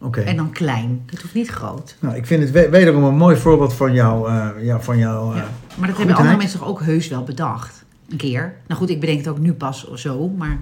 [0.00, 0.20] Oké.
[0.20, 1.02] En dan klein.
[1.10, 1.96] Het hoeft niet groot.
[2.00, 4.28] Nou, ik vind het we- wederom een mooi voorbeeld van jou.
[4.30, 5.48] eh, ja, van jou eh, Ja.
[5.76, 7.84] Maar dat hebben andere mensen toch ook heus wel bedacht.
[8.10, 8.54] Een keer.
[8.66, 10.28] Nou goed, ik bedenk het ook nu pas zo.
[10.28, 10.58] Maar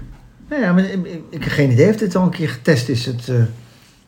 [0.49, 3.07] Nou ja, maar ik, ik heb geen idee of dit al een keer getest is.
[3.07, 3.29] Het,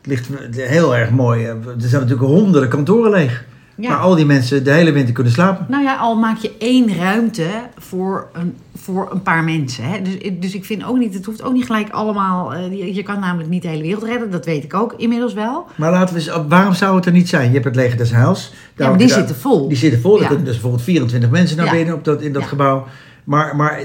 [0.05, 0.29] het ligt
[0.69, 1.45] heel erg mooi.
[1.45, 3.45] Er zijn natuurlijk honderden kantoren leeg.
[3.77, 3.89] ja.
[3.89, 5.67] Waar al die mensen de hele winter kunnen slapen.
[5.69, 7.47] Nou ja, al maak je één ruimte
[7.79, 9.85] voor een, voor een paar mensen.
[9.85, 10.03] Hè?
[10.03, 12.55] Dus, dus ik vind ook niet, het hoeft ook niet gelijk allemaal.
[12.55, 15.33] eh, je, je kan namelijk niet de hele wereld redden, dat weet ik ook inmiddels
[15.35, 15.67] wel.
[15.77, 17.47] Maar laten we eens, waarom zou het er niet zijn?
[17.47, 18.53] Je hebt het leger des Heils.
[18.77, 19.69] Ja, maar die daar- zitten vol.
[19.69, 20.15] Die zitten vol.
[20.17, 20.27] Er Ja.
[20.27, 22.87] kunnen dus bijvoorbeeld 24 mensen naar binnen op dat, in dat gebouw.
[23.25, 23.81] Maar, maar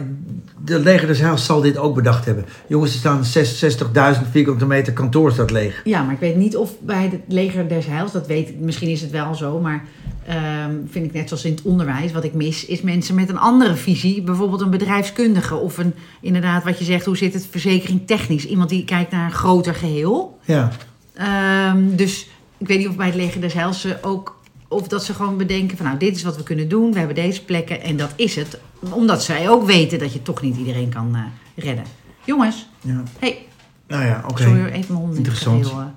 [0.69, 2.45] de leger des Heils zal dit ook bedacht hebben.
[2.67, 5.81] Jongens, er staan 60.000 vierkante meter kantoor staat leeg.
[5.83, 8.89] Ja, maar ik weet niet of bij het leger des Heils, dat weet ik, misschien
[8.89, 9.85] is het wel zo, maar
[10.27, 13.39] ehm, vind ik net zoals in het onderwijs, wat ik mis, is mensen met een
[13.39, 14.21] andere visie.
[14.21, 18.45] Bijvoorbeeld een bedrijfskundige of een, inderdaad, wat je zegt, hoe zit het verzekering technisch?
[18.45, 20.39] Iemand die kijkt naar een groter geheel.
[20.45, 20.71] Ja.
[21.13, 22.27] Ehm, dus
[22.57, 25.37] ik weet niet of bij het leger des Heils ze ook, of dat ze gewoon
[25.37, 28.11] bedenken van, nou, dit is wat we kunnen doen, we hebben deze plekken en dat
[28.15, 28.59] is het.
[28.79, 31.85] Omdat zij ook weten dat je toch niet iedereen kan eh, redden.
[32.25, 33.03] Jongens, ja.
[33.19, 33.45] hey,
[33.87, 34.41] Nou ja, oké.
[34.41, 35.65] sorry hoor, even mijn hond in het Interessant.
[35.65, 35.87] geheel eh,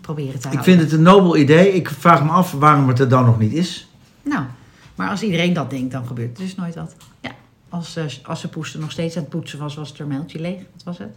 [0.00, 0.64] proberen te Ik houden.
[0.64, 1.72] vind het een nobel idee.
[1.72, 3.88] Ik vraag me af waarom het er dan nog niet is.
[4.22, 4.44] Nou,
[4.94, 6.94] maar als iedereen dat denkt, dan gebeurt er dus nooit wat.
[7.20, 7.30] Ja,
[7.68, 10.40] als, eh als ze poester nog steeds aan het poetsen was, was het er mailtje
[10.40, 10.58] leeg.
[10.74, 11.08] Wat was het?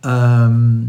[0.00, 0.80] Ehm,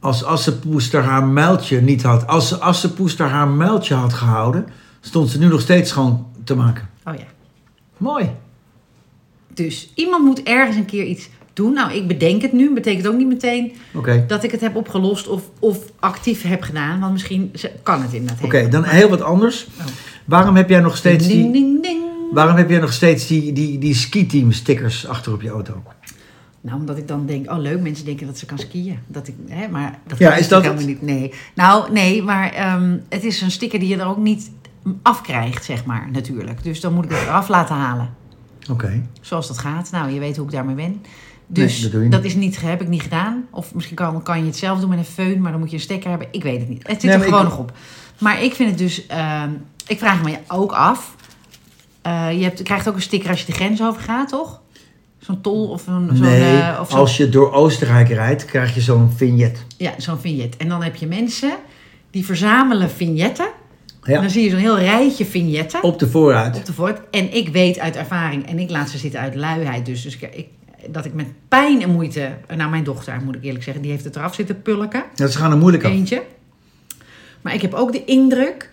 [0.00, 2.26] als Assepoester haar muiltje niet had...
[2.26, 4.66] Als ze Assepoester haar muiltje had gehouden...
[5.00, 6.88] stond ze nu nog steeds schoon te maken.
[7.04, 7.24] Oh ja.
[7.96, 8.30] Mooi.
[9.54, 11.72] Dus iemand moet ergens een keer iets doen.
[11.72, 12.72] Nou, ik bedenk het nu.
[12.74, 13.72] Betekent ook niet meteen
[14.26, 17.00] dat ik het heb opgelost of, of actief heb gedaan.
[17.00, 18.44] Want misschien kan het inderdaad.
[18.44, 19.66] Oké, dan heel wat anders.
[19.80, 19.86] Oh.
[20.24, 22.02] Waarom heb jij nog steeds Ding, die, ding, ding.
[22.32, 25.82] waarom heb jij nog steeds die, die, die ski-team stickers achter op je auto?
[26.60, 28.98] Nou, omdat ik dan denk, oh leuk, mensen denken dat ze kan skiën.
[29.06, 31.02] Dat ik, hè, maar dat Ja, kan is dat helemaal niet.
[31.02, 31.32] Nee.
[31.54, 34.50] Nou, nee, maar ehm, het is een sticker die je er ook niet
[35.02, 36.62] afkrijgt, zeg maar, natuurlijk.
[36.62, 38.10] Dus dan moet ik het eraf laten halen.
[38.70, 39.02] Oké.
[39.20, 39.90] Zoals dat gaat.
[39.90, 41.02] Nou, je weet hoe ik daarmee ben.
[41.46, 43.44] Dus dat is niet, heb ik niet gedaan.
[43.50, 45.04] Of misschien kan, kan je het zelf doen met een
[45.36, 46.28] föhn, maar dan moet je een stekker hebben.
[46.30, 46.86] Ik weet het niet.
[46.86, 47.72] Het zit Nee, er gewoon ik- nog op.
[48.18, 49.06] Maar ik vind het dus...
[49.06, 49.50] ehm,
[49.86, 51.14] ik vraag me ook af.
[52.02, 54.60] eh, je, hebt, je krijgt ook een sticker als je de grens over gaat, toch?
[55.18, 56.20] Zo'n tol of een.
[56.20, 59.64] Nee, eh, of als je door Oostenrijk rijdt, krijg je zo'n vignet.
[59.76, 60.56] Ja, zo'n vignet.
[60.56, 61.56] En dan heb je mensen
[62.10, 63.46] die verzamelen vignetten.
[64.02, 66.56] En dan zie je zo'n heel rijtje vignetten op de vooruit.
[66.56, 67.00] op de voort.
[67.10, 70.02] En ik weet uit ervaring, en ik laat ze zitten uit luiheid dus.
[70.02, 70.46] Dus ik,
[70.88, 72.30] dat ik met pijn en moeite...
[72.56, 75.04] Nou, mijn dochter, moet ik eerlijk zeggen, die heeft het eraf zitten pulken.
[75.14, 75.90] Dat is gaan er moeilijk af.
[75.90, 76.22] Eentje.
[77.40, 78.70] Maar ik heb ook de indruk,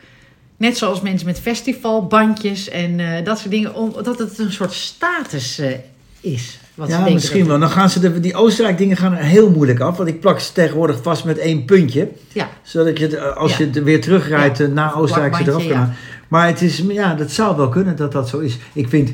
[0.57, 4.73] net zoals mensen met festivalbandjes en eh, dat soort dingen, om, dat het een soort
[4.73, 5.71] status eh,
[6.19, 6.59] is.
[6.79, 7.59] Wat Ja, misschien wel.
[7.59, 9.97] Dan gaan ze de, die Oostenrijk dingen gaan er heel moeilijk af.
[9.97, 12.09] Want ik plak ze tegenwoordig vast met één puntje.
[12.31, 13.57] Ja, Zodat je, eh, als Ja.
[13.57, 14.65] je het weer terugrijdt Ja.
[14.65, 15.93] eh, naar Oostenrijk, ze eraf kan halen.
[16.27, 18.57] Maar het is, ja, dat zou wel kunnen dat dat zo is.
[18.73, 19.11] Ik vind,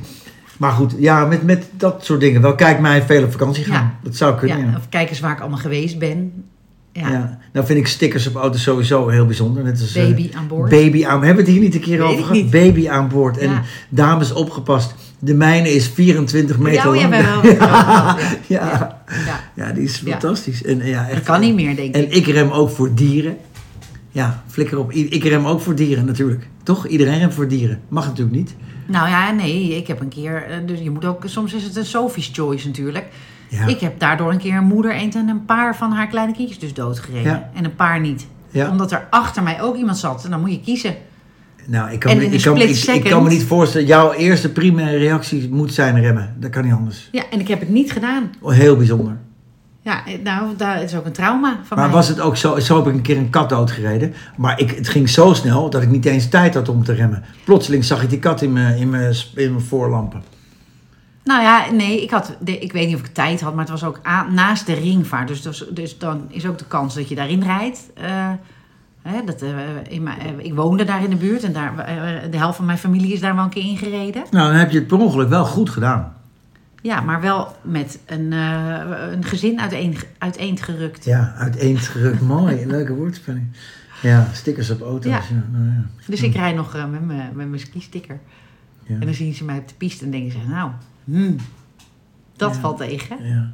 [0.57, 2.41] maar goed, ja, met, met dat soort dingen.
[2.41, 3.97] Wel, kijk mij veel op vakantie gaan.
[4.03, 6.43] Dat zou kunnen, of kijk eens waar ik allemaal geweest ben.
[6.91, 7.39] Ja, Ja.
[7.53, 9.63] Nou vind ik stickers op auto's sowieso heel bijzonder.
[9.63, 10.69] Net als, eh, baby aan boord.
[10.69, 12.49] Baby aan, we hebben het hier niet een keer Weet over gehad.
[12.49, 13.37] Baby aan boord.
[13.37, 14.95] En dames opgepast.
[15.25, 17.13] De mijne is 24 meter Ja, ja, lang.
[17.13, 18.17] hebben wel ja.
[18.47, 19.01] ja.
[19.25, 19.39] Ja.
[19.65, 20.11] Ja, die is Ja.
[20.11, 20.63] fantastisch.
[20.63, 22.13] En, eh, ja, echt, Dat kan niet meer, denk En ik.
[22.13, 23.37] ik rem ook voor dieren.
[24.11, 24.91] Ja, flikker op.
[24.91, 26.47] Ik rem ook voor dieren natuurlijk.
[26.63, 26.87] Toch?
[26.87, 27.81] Iedereen remt voor dieren.
[27.87, 28.55] Mag natuurlijk niet.
[28.87, 30.43] Nou ja, nee, ik heb een keer...
[30.49, 33.05] eh, Dus je moet ook, soms is het een Sophie's Choice natuurlijk.
[33.49, 33.65] Ja.
[33.65, 36.59] Ik heb daardoor een keer een moeder eend en een paar van haar kleine kindjes
[36.59, 37.31] dus doodgereden.
[37.31, 37.49] Ja.
[37.53, 38.27] En een paar niet.
[38.49, 38.69] Ja.
[38.69, 40.23] Omdat er achter mij ook iemand zat.
[40.23, 40.95] En dan moet je kiezen.
[41.67, 43.87] Nou, ik kan, me, ik, kan, ik, ik kan me niet voorstellen.
[43.87, 46.35] Jouw eerste primaire reactie moet zijn remmen.
[46.39, 47.09] Dat kan niet anders.
[47.11, 48.31] Ja, en ik heb het niet gedaan.
[48.41, 49.17] Oh, heel bijzonder.
[49.81, 51.95] Ja, eh, nou, dat is ook een trauma van Maar mij.
[51.95, 54.13] was het ook zo, zo heb ik een keer een kat doodgereden.
[54.37, 57.23] Maar ik, het ging zo snel dat ik niet eens tijd had om te remmen.
[57.45, 60.23] Plotseling zag ik die kat in mijn, in mijn, in mijn voorlampen.
[61.23, 63.83] Nou ja, nee, ik, had, ik weet niet of ik tijd had, maar het was
[63.83, 63.99] ook
[64.31, 65.27] naast de ringvaart.
[65.27, 67.79] Dus, dus, dus dan is ook de kans dat je daarin rijdt.
[67.93, 68.29] eh,
[69.09, 69.49] hè, dat, eh,
[69.89, 72.65] in mijn, eh, ik woonde daar in de buurt en daar, eh, de helft van
[72.65, 74.23] mijn familie is daar wel een keer ingereden.
[74.31, 76.13] Nou, dan heb je het per ongeluk wel goed gedaan.
[76.81, 81.05] Ja, maar wel met een, een gezin uiteen, uiteengerukt.
[81.05, 82.21] Ja, uiteengerukt.
[82.35, 83.45] Mooi, leuke woordspeling.
[84.01, 85.11] Ja, stickers op auto's.
[85.11, 85.21] Ja.
[85.35, 85.43] Ja.
[85.51, 85.85] nou ja.
[86.07, 88.19] Dus ik rijd nog met mijn met mijn ski-sticker.
[88.83, 88.93] Ja.
[88.93, 90.71] En dan zien ze mij op de piste en denken ze, nou,
[91.03, 91.35] hmm,
[92.35, 93.25] dat valt tegen.
[93.25, 93.51] Ja.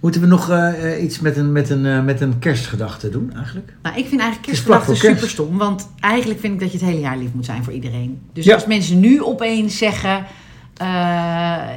[0.00, 3.32] Moeten we nog eh, eh, iets met een, met, een, eh, met een kerstgedachte doen
[3.36, 3.72] eigenlijk?
[3.82, 5.14] Nou, ik vind eigenlijk kerstgedachten kerst.
[5.14, 5.58] super stom.
[5.58, 8.20] Want eigenlijk vind ik dat je het hele jaar lief moet zijn voor iedereen.
[8.32, 8.54] Dus Ja.
[8.54, 10.24] als mensen nu opeens zeggen...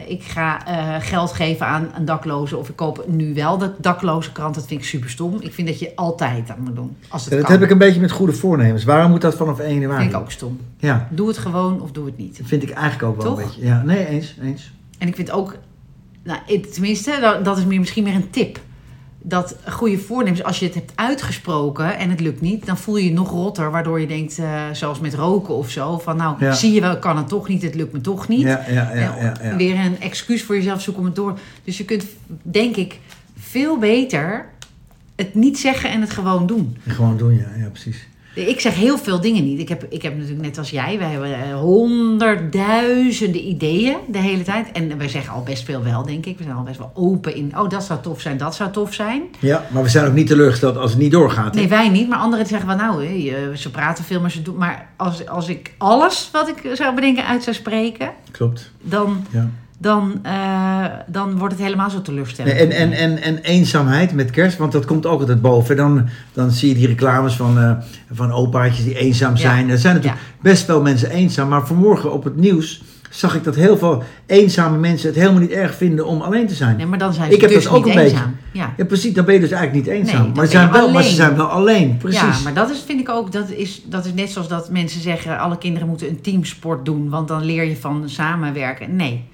[0.07, 0.59] ik ga
[0.99, 2.57] geld geven aan een dakloze...
[2.57, 5.37] of ik koop nu wel de dakloze krant, dat vind ik super stom.
[5.39, 6.95] Ik vind dat je altijd dat moet doen.
[7.09, 7.55] Als het Ja, dat kan.
[7.55, 8.83] heb ik een beetje met goede voornemens.
[8.83, 10.01] Waarom moet dat vanaf 1 januari?
[10.01, 10.59] vind ik ook stom.
[10.77, 12.37] Ja, Doe het gewoon of doe het niet.
[12.37, 13.41] dat vind ik eigenlijk ook wel Toch?
[13.41, 13.65] een beetje.
[13.65, 14.35] Ja, nee, eens.
[14.41, 14.71] eens.
[14.97, 15.57] En ik vind ook...
[16.27, 18.59] Nou, tenminste, dat, dat is meer, misschien meer een tip.
[19.21, 23.05] Dat goede voornemens, als je het hebt uitgesproken en het lukt niet, dan voel je
[23.05, 23.71] je nog rotter.
[23.71, 26.53] Waardoor je denkt, eh, zoals met roken of zo, van nou, Ja.
[26.53, 28.41] zie je wel, kan het toch niet, het lukt me toch niet.
[28.41, 29.55] Ja, ja, ja, En ja, ja.
[29.55, 31.39] Weer een excuus voor jezelf zoeken om het door.
[31.63, 32.05] Dus je kunt,
[32.41, 32.99] denk ik,
[33.39, 34.45] veel beter
[35.15, 36.77] het niet zeggen en het gewoon doen.
[36.83, 38.07] En gewoon doen, ja, ja precies.
[38.37, 39.59] Ik zeg heel veel dingen niet.
[39.59, 44.43] Ik heb, ik heb natuurlijk net als jij, wij hebben eh, honderdduizenden ideeën de hele
[44.43, 44.71] tijd.
[44.71, 46.37] En wij zeggen al best veel wel, denk ik.
[46.37, 48.93] We zijn al best wel open in, oh, dat zou tof zijn, dat zou tof
[48.93, 49.21] zijn.
[49.39, 51.53] Ja, maar we zijn ook niet teleurgesteld als het niet doorgaat.
[51.53, 51.59] hè?
[51.59, 54.55] Nee, wij niet, maar anderen zeggen wel, nou, hé, ze praten veel, maar ze doen...
[54.57, 58.71] Maar als, als ik alles wat ik zou bedenken uit zou spreken, Klopt.
[58.81, 59.49] dan, Ja.
[59.77, 62.57] Dan, eh, dan wordt het helemaal zo teleurstellend.
[62.57, 65.75] En, en, en, en eenzaamheid met kerst, want dat komt ook altijd boven.
[65.75, 67.71] Dan, dan zie je die reclames van, eh,
[68.11, 69.39] van opaatjes die eenzaam Ja.
[69.39, 69.69] zijn.
[69.69, 73.55] Er zijn natuurlijk best wel mensen eenzaam, maar vanmorgen op het nieuws zag ik dat
[73.55, 76.77] heel veel eenzame mensen het helemaal niet erg vinden om alleen te zijn.
[76.77, 78.15] Nee, maar dan zijn ze Ik heb dus dat ook niet een beetje.
[78.17, 78.35] eenzaam.
[78.51, 78.73] Ja.
[78.77, 80.21] Ja, precies, dan ben je dus eigenlijk niet eenzaam.
[80.23, 81.15] Nee, maar, ze zijn wel, maar ze alleen.
[81.15, 82.19] zijn wel alleen, precies.
[82.21, 85.01] Ja, maar dat is, vind ik ook, dat is, dat is net zoals dat mensen
[85.01, 85.39] zeggen...
[85.39, 88.95] alle kinderen moeten een teamsport doen, want dan leer je van samenwerken.
[88.95, 89.25] Nee,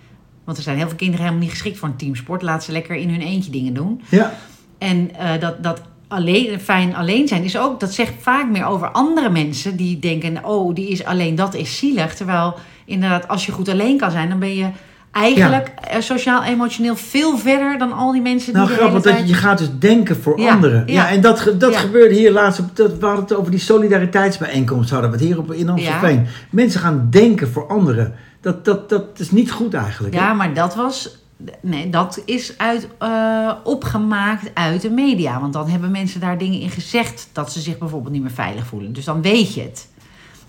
[0.43, 2.41] want er zijn heel veel kinderen helemaal niet geschikt voor een teamsport.
[2.41, 4.01] Laat ze lekker in hun eentje dingen doen.
[4.09, 4.33] Ja,
[4.77, 8.91] En eh, dat, dat alleen, fijn alleen zijn is ook, dat zegt vaak meer over
[8.91, 12.15] andere mensen die denken, oh, die is alleen, dat is zielig.
[12.15, 14.67] Terwijl inderdaad, als je goed alleen kan zijn, dan ben je
[15.11, 19.19] eigenlijk eh, sociaal-emotioneel veel verder dan al die mensen die nou grappig dat tijd...
[19.19, 20.83] je, je gaat dus denken voor Ja, anderen.
[20.85, 21.09] Ja, ja.
[21.09, 22.59] en dat, dat gebeurde hier laatst.
[22.59, 26.27] Op, dat, we hadden het over die solidariteitsbijeenkomst hadden we het hier op, in Amstelveen.
[26.49, 28.13] Mensen gaan denken voor anderen.
[28.43, 30.13] Dat, dat, dat is niet goed eigenlijk.
[30.15, 30.19] hè?
[30.19, 31.21] Ja, maar dat was
[31.61, 35.39] Nee, dat is uit, eh, opgemaakt uit de media.
[35.39, 38.65] Want dan hebben mensen daar dingen in gezegd dat ze zich bijvoorbeeld niet meer veilig
[38.65, 38.93] voelen.
[38.93, 39.87] Dus dan weet je het.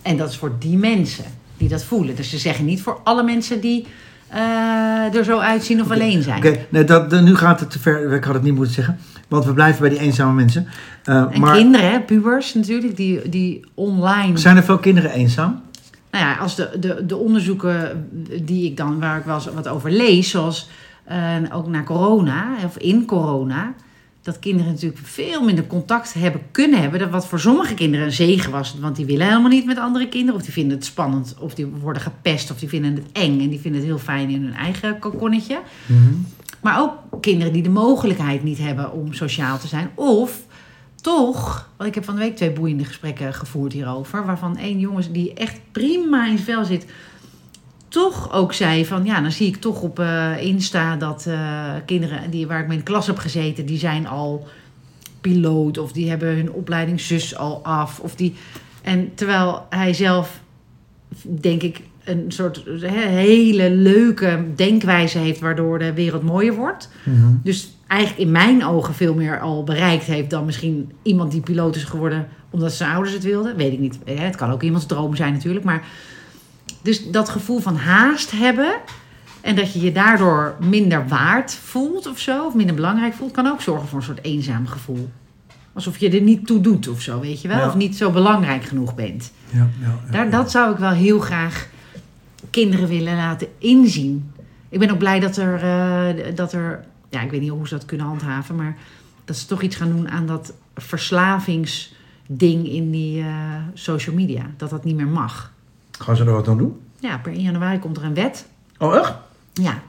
[0.03, 1.25] En dat is voor die mensen
[1.57, 2.17] die dat voelen.
[2.17, 3.87] Dus ze zeggen niet voor alle mensen die
[4.29, 6.39] eh, er zo uitzien of alleen zijn.
[6.39, 8.13] Oké, nee, dat, nu gaat het te ver.
[8.13, 8.99] Ik had het niet moeten zeggen.
[9.29, 10.69] Want we blijven bij die eenzame mensen.
[11.05, 14.39] Eh, En maar kinderen, hè, pubers natuurlijk, die, die online.
[14.39, 15.63] zijn er veel kinderen eenzaam?
[16.15, 18.09] Nou ja, als de, de, de onderzoeken
[18.43, 20.69] die ik dan, waar ik wel eens wat over lees, zoals
[21.05, 23.75] eh, ook na corona, of in corona,
[24.23, 26.99] dat kinderen natuurlijk veel minder contact hebben kunnen hebben.
[26.99, 30.09] Dat wat voor sommige kinderen een zegen was, want die willen helemaal niet met andere
[30.09, 33.41] kinderen, of die vinden het spannend, of die worden gepest, of die vinden het eng
[33.41, 35.61] en die vinden het heel fijn in hun eigen kokonnetje.
[36.61, 39.91] Maar ook kinderen die de mogelijkheid niet hebben om sociaal te zijn.
[39.95, 40.47] Of
[41.05, 44.27] toch, want ik heb van de week twee boeiende gesprekken gevoerd hierover.
[44.27, 46.87] Waarvan één jongen die echt prima in zijn vel zit.
[47.89, 52.31] Toch ook zei van ja, dan zie ik toch op eh, Insta dat eh, kinderen
[52.31, 54.47] die, waar ik mee in de klas heb gezeten, die zijn al
[55.21, 58.01] piloot of die hebben hun opleiding zus al af.
[58.01, 58.35] Of die,
[58.83, 60.41] en terwijl hij zelf,
[61.23, 66.89] denk ik, een soort hele leuke denkwijze heeft waardoor de wereld mooier wordt.
[67.43, 71.77] Dus eigenlijk in mijn ogen veel meer al bereikt heeft dan misschien iemand die piloot
[71.77, 73.57] is geworden omdat zijn ouders het wilden.
[73.57, 73.99] Weet ik niet.
[74.05, 75.65] Hè, Het kan ook iemands droom zijn natuurlijk.
[75.65, 75.85] Maar
[76.83, 78.75] dus dat gevoel van haast hebben
[79.41, 83.47] en dat je je daardoor minder waard voelt of zo, of minder belangrijk voelt, kan
[83.47, 85.11] ook zorgen voor een soort eenzaam gevoel.
[85.73, 87.59] Alsof je er niet toe doet of zo, weet je wel?
[87.59, 87.67] Ja.
[87.67, 89.33] Of niet zo belangrijk genoeg bent.
[89.51, 90.11] Ja, ja, ja.
[90.11, 91.69] Daar, dat zou ik wel heel graag
[92.51, 94.33] kinderen willen laten inzien.
[94.69, 97.75] Ik ben ook blij dat er, eh, dat er, ja, ik weet niet hoe ze
[97.75, 98.77] dat kunnen handhaven, maar
[99.25, 104.47] dat ze toch iets gaan doen aan dat verslavingsding in die eh, social media.
[104.57, 105.53] Dat dat niet meer mag.
[105.99, 106.81] Gaan ze er wat aan doen?
[106.99, 108.47] Ja, per 1 januari komt er een wet.
[108.79, 109.15] Oh, echt?
[109.53, 109.83] Ja.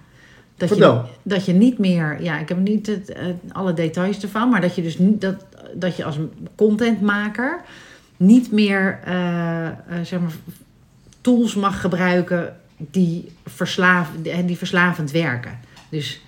[0.57, 3.15] Dat je, dat je niet meer, ja, ik heb niet het,
[3.51, 6.17] alle details ervan, maar dat je dus niet, dat, dat je als
[6.55, 7.61] contentmaker
[8.17, 10.31] niet meer, eh, eh, zeg maar,
[11.21, 14.09] tools mag gebruiken die, verslaaf,
[14.45, 15.59] die verslavend werken.
[15.89, 16.21] Dus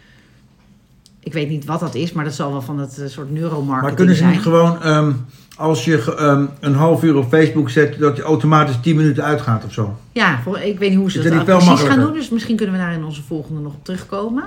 [1.28, 3.82] ik weet niet wat dat is, maar dat zal wel van dat eh, soort neuromarketing
[3.82, 4.32] Maar kunnen ze zijn.
[4.34, 5.12] niet gewoon, ehm,
[5.58, 9.66] als je ehm, een half uur op Facebook zet, dat je automatisch 10 minuten uitgaat
[9.66, 9.98] of zo?
[10.12, 12.14] Ja, voor- ik weet niet hoe ze dat precies gaan doen.
[12.14, 14.44] Dus misschien kunnen we daar in onze volgende nog op terugkomen.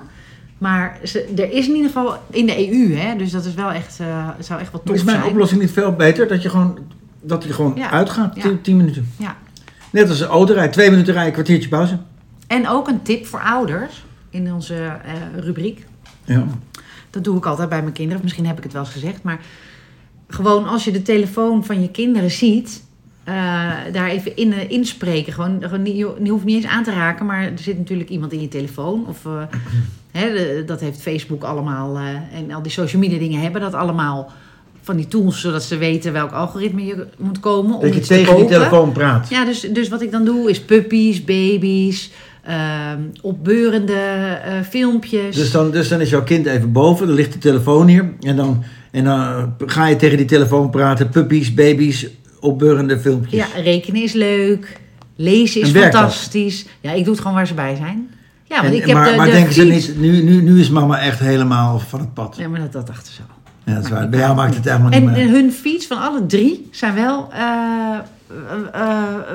[0.59, 3.71] Maar ze, er is in ieder geval in de EU, hè, dus dat is wel
[3.73, 3.99] echt,
[4.37, 5.31] het zou echt wat tof is mijn zijn.
[5.31, 6.29] oplossing niet veel beter?
[6.29, 6.79] Dat je gewoon,
[7.21, 7.91] dat je gewoon Ja.
[7.91, 8.51] uitgaat, Ja.
[8.63, 9.09] 10 minuten.
[9.17, 9.37] Ja.
[9.93, 11.99] Net als een autorijden, twee minuten rijden, kwartiertje pauze.
[12.47, 15.87] En ook een tip voor ouders in onze eh, rubriek.
[16.25, 16.45] Ja.
[17.11, 18.17] Dat doe ik altijd bij mijn kinderen.
[18.19, 19.23] Of misschien heb ik het wel eens gezegd.
[19.23, 19.41] Maar
[20.29, 22.83] gewoon als je de telefoon van je kinderen ziet.
[23.25, 23.35] eh,
[23.93, 25.33] daar even in eh, inspreken.
[25.33, 27.27] Gewoon, gewoon niet, je hoeft niet eens aan te raken.
[27.27, 29.07] Maar er zit natuurlijk iemand in je telefoon.
[29.07, 29.43] Of eh,
[30.21, 31.99] hè, de- dat heeft Facebook allemaal.
[32.33, 34.31] en al die social media dingen hebben dat allemaal.
[34.83, 37.75] Van die tools, zodat ze weten welk algoritme je moet komen.
[37.75, 39.29] om Dat je iets te tegen die telefoon praat.
[39.29, 42.11] Ja, dus, dus wat ik dan doe is puppies, baby's,
[42.45, 43.93] ehm, opbeurende
[44.45, 45.37] eh, filmpjes.
[45.37, 48.13] Dus dan, dus dan is jouw kind even boven, dan ligt de telefoon hier.
[48.21, 51.09] En dan, en dan ga je tegen die telefoon praten.
[51.09, 52.07] Puppies, baby's,
[52.41, 53.41] opbeurende filmpjes.
[53.55, 54.79] Ja, rekenen is leuk.
[55.17, 56.67] Lezen is fantastisch.
[56.81, 58.11] Ja, ik doe het gewoon waar ze bij zijn.
[58.45, 60.43] Ja, want En- ik heb maar de, maar de denken ze fiets- niet, nu, nu,
[60.43, 62.35] nu is mama echt helemaal van het pad.
[62.39, 63.35] Ja, maar dat, dat dachten ze al.
[63.65, 64.09] Ja, dat is waar.
[64.09, 66.95] Bij jou maakt het helemaal niet En, meer en hun feeds van alle drie zijn
[66.95, 67.99] wel eh, eh, eh,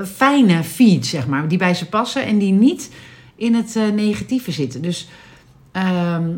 [0.05, 1.47] fijne feeds, zeg maar.
[1.47, 2.89] Die bij ze passen en die niet
[3.35, 4.81] in het eh, negatieve zitten.
[4.81, 5.07] Dus
[5.71, 6.29] ehm,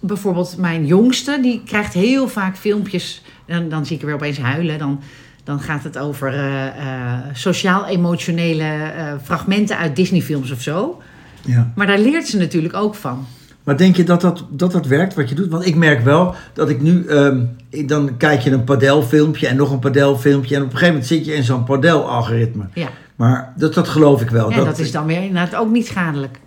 [0.00, 3.22] bijvoorbeeld mijn jongste, die krijgt heel vaak filmpjes.
[3.46, 4.78] Dan, dan zie ik er weer opeens huilen.
[4.78, 5.00] Dan,
[5.48, 11.02] dan gaat het over eh, eh, sociaal-emotionele eh, fragmenten uit Disney-films of zo.
[11.44, 11.72] Ja.
[11.74, 13.26] Maar daar leert ze natuurlijk ook van.
[13.68, 15.48] Maar denk je dat dat, dat dat werkt wat je doet?
[15.48, 19.56] Want ik merk wel dat ik nu, ehm, ik- dan kijk je een padelfilmpje en
[19.56, 20.54] nog een padelfilmpje.
[20.54, 22.64] En op een gegeven moment zit je in zo'n padel-algoritme.
[22.74, 24.50] Ja, Maar dat, dat geloof ik wel.
[24.50, 26.38] en dat is dan weer inderdaad ook niet schadelijk.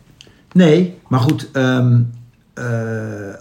[0.52, 2.00] Nee, maar goed, ehm,
[2.54, 2.64] eh,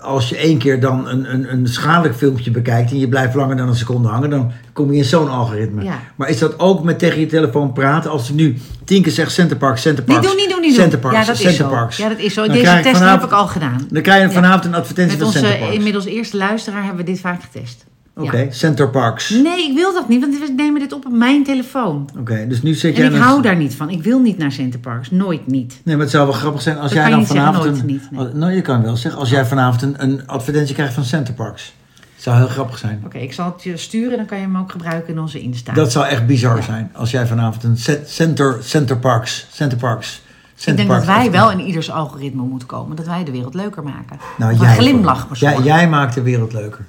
[0.02, 3.56] als je één keer dan een, een, een schadelijk filmpje bekijkt en je blijft langer
[3.56, 5.82] dan een seconde hangen, dan kom je in zo'n algoritme.
[5.84, 5.98] Ja.
[6.16, 8.10] Maar is dat ook met tegen je telefoon praten?
[8.10, 10.80] Als ik nu tien keer zeg Centerparks, Centerparks, Niet doen, niet doen, niet doen.
[10.80, 11.88] Centerparks, ja, dat is zo.
[11.96, 12.46] Ja, dat is zo.
[12.46, 13.86] Dan Deze test vanavond- heb ik al gedaan.
[13.90, 15.74] Dan krijg je vanavond een advertentie Met van onze Centerparks.
[15.76, 17.84] inmiddels eerste luisteraar hebben we dit vaak getest.
[18.16, 18.50] Oké, Ja.
[18.50, 19.30] Centerparks.
[19.30, 22.08] Nee, ik wil dat niet, want we nemen dit op op mijn telefoon.
[22.18, 23.10] Oké, dus nu zit En jij...
[23.10, 23.90] ik aan- hou daar niet van.
[23.90, 25.10] Ik wil niet naar Centerparks.
[25.10, 25.80] Nooit niet.
[25.84, 27.70] Nee, maar het zou wel grappig zijn als Dat jij dan niet zeggen, vanavond...
[27.70, 28.26] nooit een, niet, nee.
[28.28, 31.74] Oh, nou, je kan wel zeggen, als jij vanavond een, een advertentie krijgt van Centerparks.
[32.14, 33.02] Het zou heel grappig zijn.
[33.04, 34.16] Oké, ik zal het je sturen.
[34.16, 35.72] Dan kan je hem ook gebruiken in onze Insta.
[35.72, 36.62] Dat zou echt bizar Ja.
[36.62, 40.22] zijn als jij vanavond een ce- center, Centerparks, Centerparks,
[40.64, 42.96] Ik denk dat wij wel in ieders algoritme moeten komen.
[42.96, 44.18] Dat wij de wereld leuker maken.
[44.38, 46.84] Nou, jij, een glimlach jij, jij maakt de wereld leuker.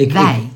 [0.00, 0.34] Ik, wij.
[0.34, 0.48] ik-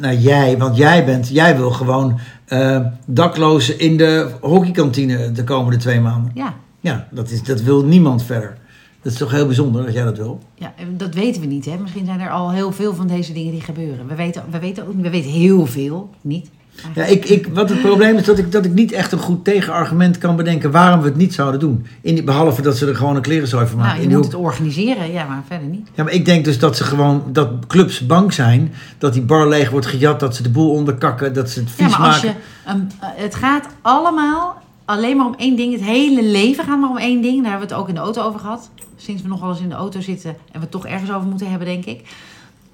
[0.00, 5.76] nou, jij, want jij bent, jij wil gewoon eh, daklozen in de hockeykantine de komende
[5.78, 6.30] twee maanden.
[6.34, 6.54] Ja.
[6.80, 8.56] Ja, dat, is, dat wil niemand verder.
[9.02, 10.38] Dat is toch heel bijzonder dat jij dat wil?
[10.54, 11.64] ja, dat weten we niet.
[11.64, 11.76] Hè?
[11.78, 14.06] Misschien zijn er al heel veel van deze dingen die gebeuren.
[14.06, 16.50] We weten, we weten, ook, we weten heel veel, niet?
[16.94, 19.44] Ja, ik, ik, wat het probleem is dat ik, dat ik niet echt een goed
[19.44, 21.86] tegenargument kan bedenken waarom we het niet zouden doen.
[22.00, 23.92] In die, behalve dat ze er gewoon een klerenzooi van maken.
[23.92, 25.88] nou, in je die moet het organiseren, ja, maar verder niet.
[25.94, 29.48] Ja, maar ik denk dus dat ze gewoon, dat clubs bang zijn dat die bar
[29.48, 32.22] leeg wordt gejat, dat ze de boel onderkakken, dat ze het Ja, vies maar als
[32.22, 32.40] maken.
[32.66, 35.72] je, um, uh, het gaat allemaal alleen maar om één ding.
[35.72, 37.42] Het hele leven gaat maar om één ding.
[37.42, 38.70] Daar hebben we het ook in de auto over gehad.
[38.96, 41.28] Sinds we nog wel eens in de auto zitten en we het toch ergens over
[41.28, 42.02] moeten hebben, denk ik.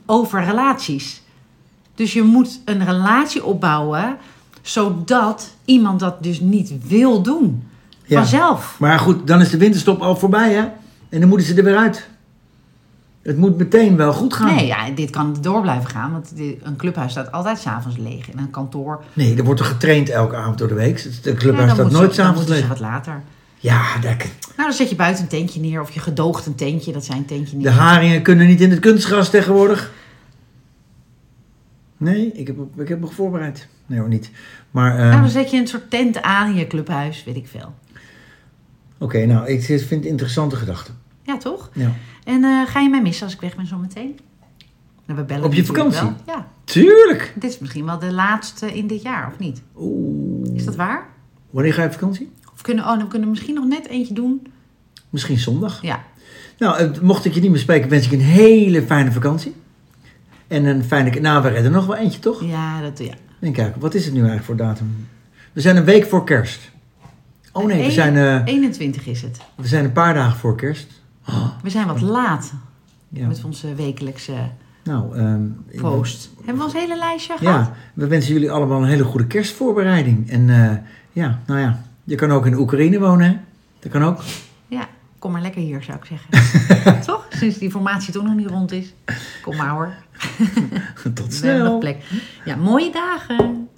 [0.07, 1.23] Over relaties.
[1.94, 4.16] Dus je moet een relatie opbouwen
[4.62, 7.62] zodat iemand dat dus niet wil doen.
[8.07, 8.18] Ja.
[8.18, 8.76] Vanzelf.
[8.79, 10.64] Maar goed, dan is de winterstop al voorbij, hè?
[11.09, 12.09] En dan moeten ze er weer uit.
[13.22, 14.55] Het moet meteen wel goed gaan.
[14.55, 16.12] Nee, ja, dit kan door blijven gaan.
[16.12, 18.31] Want een clubhuis staat altijd s'avonds leeg.
[18.31, 19.03] En een kantoor.
[19.12, 20.98] Nee, er wordt er getraind elke avond door de week.
[21.22, 22.68] Ja, clubhuis dan staat nooit dan s'avonds leeg.
[22.68, 23.22] wat later.
[23.59, 24.16] Ja, dat-
[24.57, 25.81] Nou, dan zet je buiten een tentje neer.
[25.81, 26.92] Of je gedoogt een tentje.
[26.92, 27.64] Dat zijn tentje neer.
[27.64, 29.92] de haringen kunnen niet in het kunstgras tegenwoordig.
[32.01, 33.69] Nee, ik heb, ik heb nog voorbereid.
[33.87, 34.31] Nee hoor, niet.
[34.71, 37.75] Maar, Nou, dan zet je een soort tent aan in je clubhuis, weet ik veel.
[38.99, 40.91] oké, nou, ik vind het interessante gedachte.
[41.23, 41.71] Ja, toch?
[41.75, 41.93] Ja.
[42.25, 44.19] En eh, ga je mij missen als ik weg ben zometeen?
[45.07, 46.01] Nou, we bellen Op je vakantie?
[46.01, 46.15] wel.
[46.27, 47.33] Ja, Tuurlijk!
[47.37, 49.63] dit is misschien wel de laatste in dit jaar, of niet?
[49.77, 50.55] Oeh.
[50.55, 51.07] Is dat waar?
[51.51, 52.31] Wanneer ga je op vakantie?
[52.53, 54.47] Of kunnen, oh, dan kunnen we misschien nog net eentje doen.
[55.11, 55.83] Misschien zondag.
[55.83, 56.05] Ja,
[56.59, 59.55] Nou, eh, mocht ik je niet meer spreken, wens ik een hele fijne vakantie.
[60.51, 61.21] En een fijne...
[61.21, 62.45] Nou, we redden nog wel eentje, toch?
[62.45, 63.15] ja, dat, ja.
[63.39, 65.09] Denk ik, wat is het nu eigenlijk voor datum?
[65.53, 66.71] We zijn een week voor kerst.
[67.53, 69.41] Oh nee, we zijn, eh, 21 is het.
[69.55, 71.03] we zijn een paar dagen voor kerst.
[71.29, 72.53] Oh, We zijn wat laat
[73.09, 73.27] ja.
[73.27, 74.35] met onze wekelijkse
[74.85, 75.43] Nou, ehm,
[75.81, 76.31] post.
[76.37, 77.67] Hebben we ons hele lijstje gehad?
[77.67, 80.31] Ja, we wensen jullie allemaal een hele goede kerstvoorbereiding.
[80.31, 80.77] En eh,
[81.13, 83.37] ja, nou ja, je kan ook in Oekraïne wonen, hè?
[83.79, 84.23] Dat kan ook.
[84.69, 87.01] Ja, kom maar lekker hier, zou ik zeggen.
[87.07, 87.27] Toch?
[87.31, 88.95] Sinds die formatie toch nog niet rond is.
[89.43, 89.93] Kom maar hoor.
[91.14, 91.78] Tot We hebben nog snel.
[91.78, 92.02] plek.
[92.44, 93.68] Ja, mooie dagen.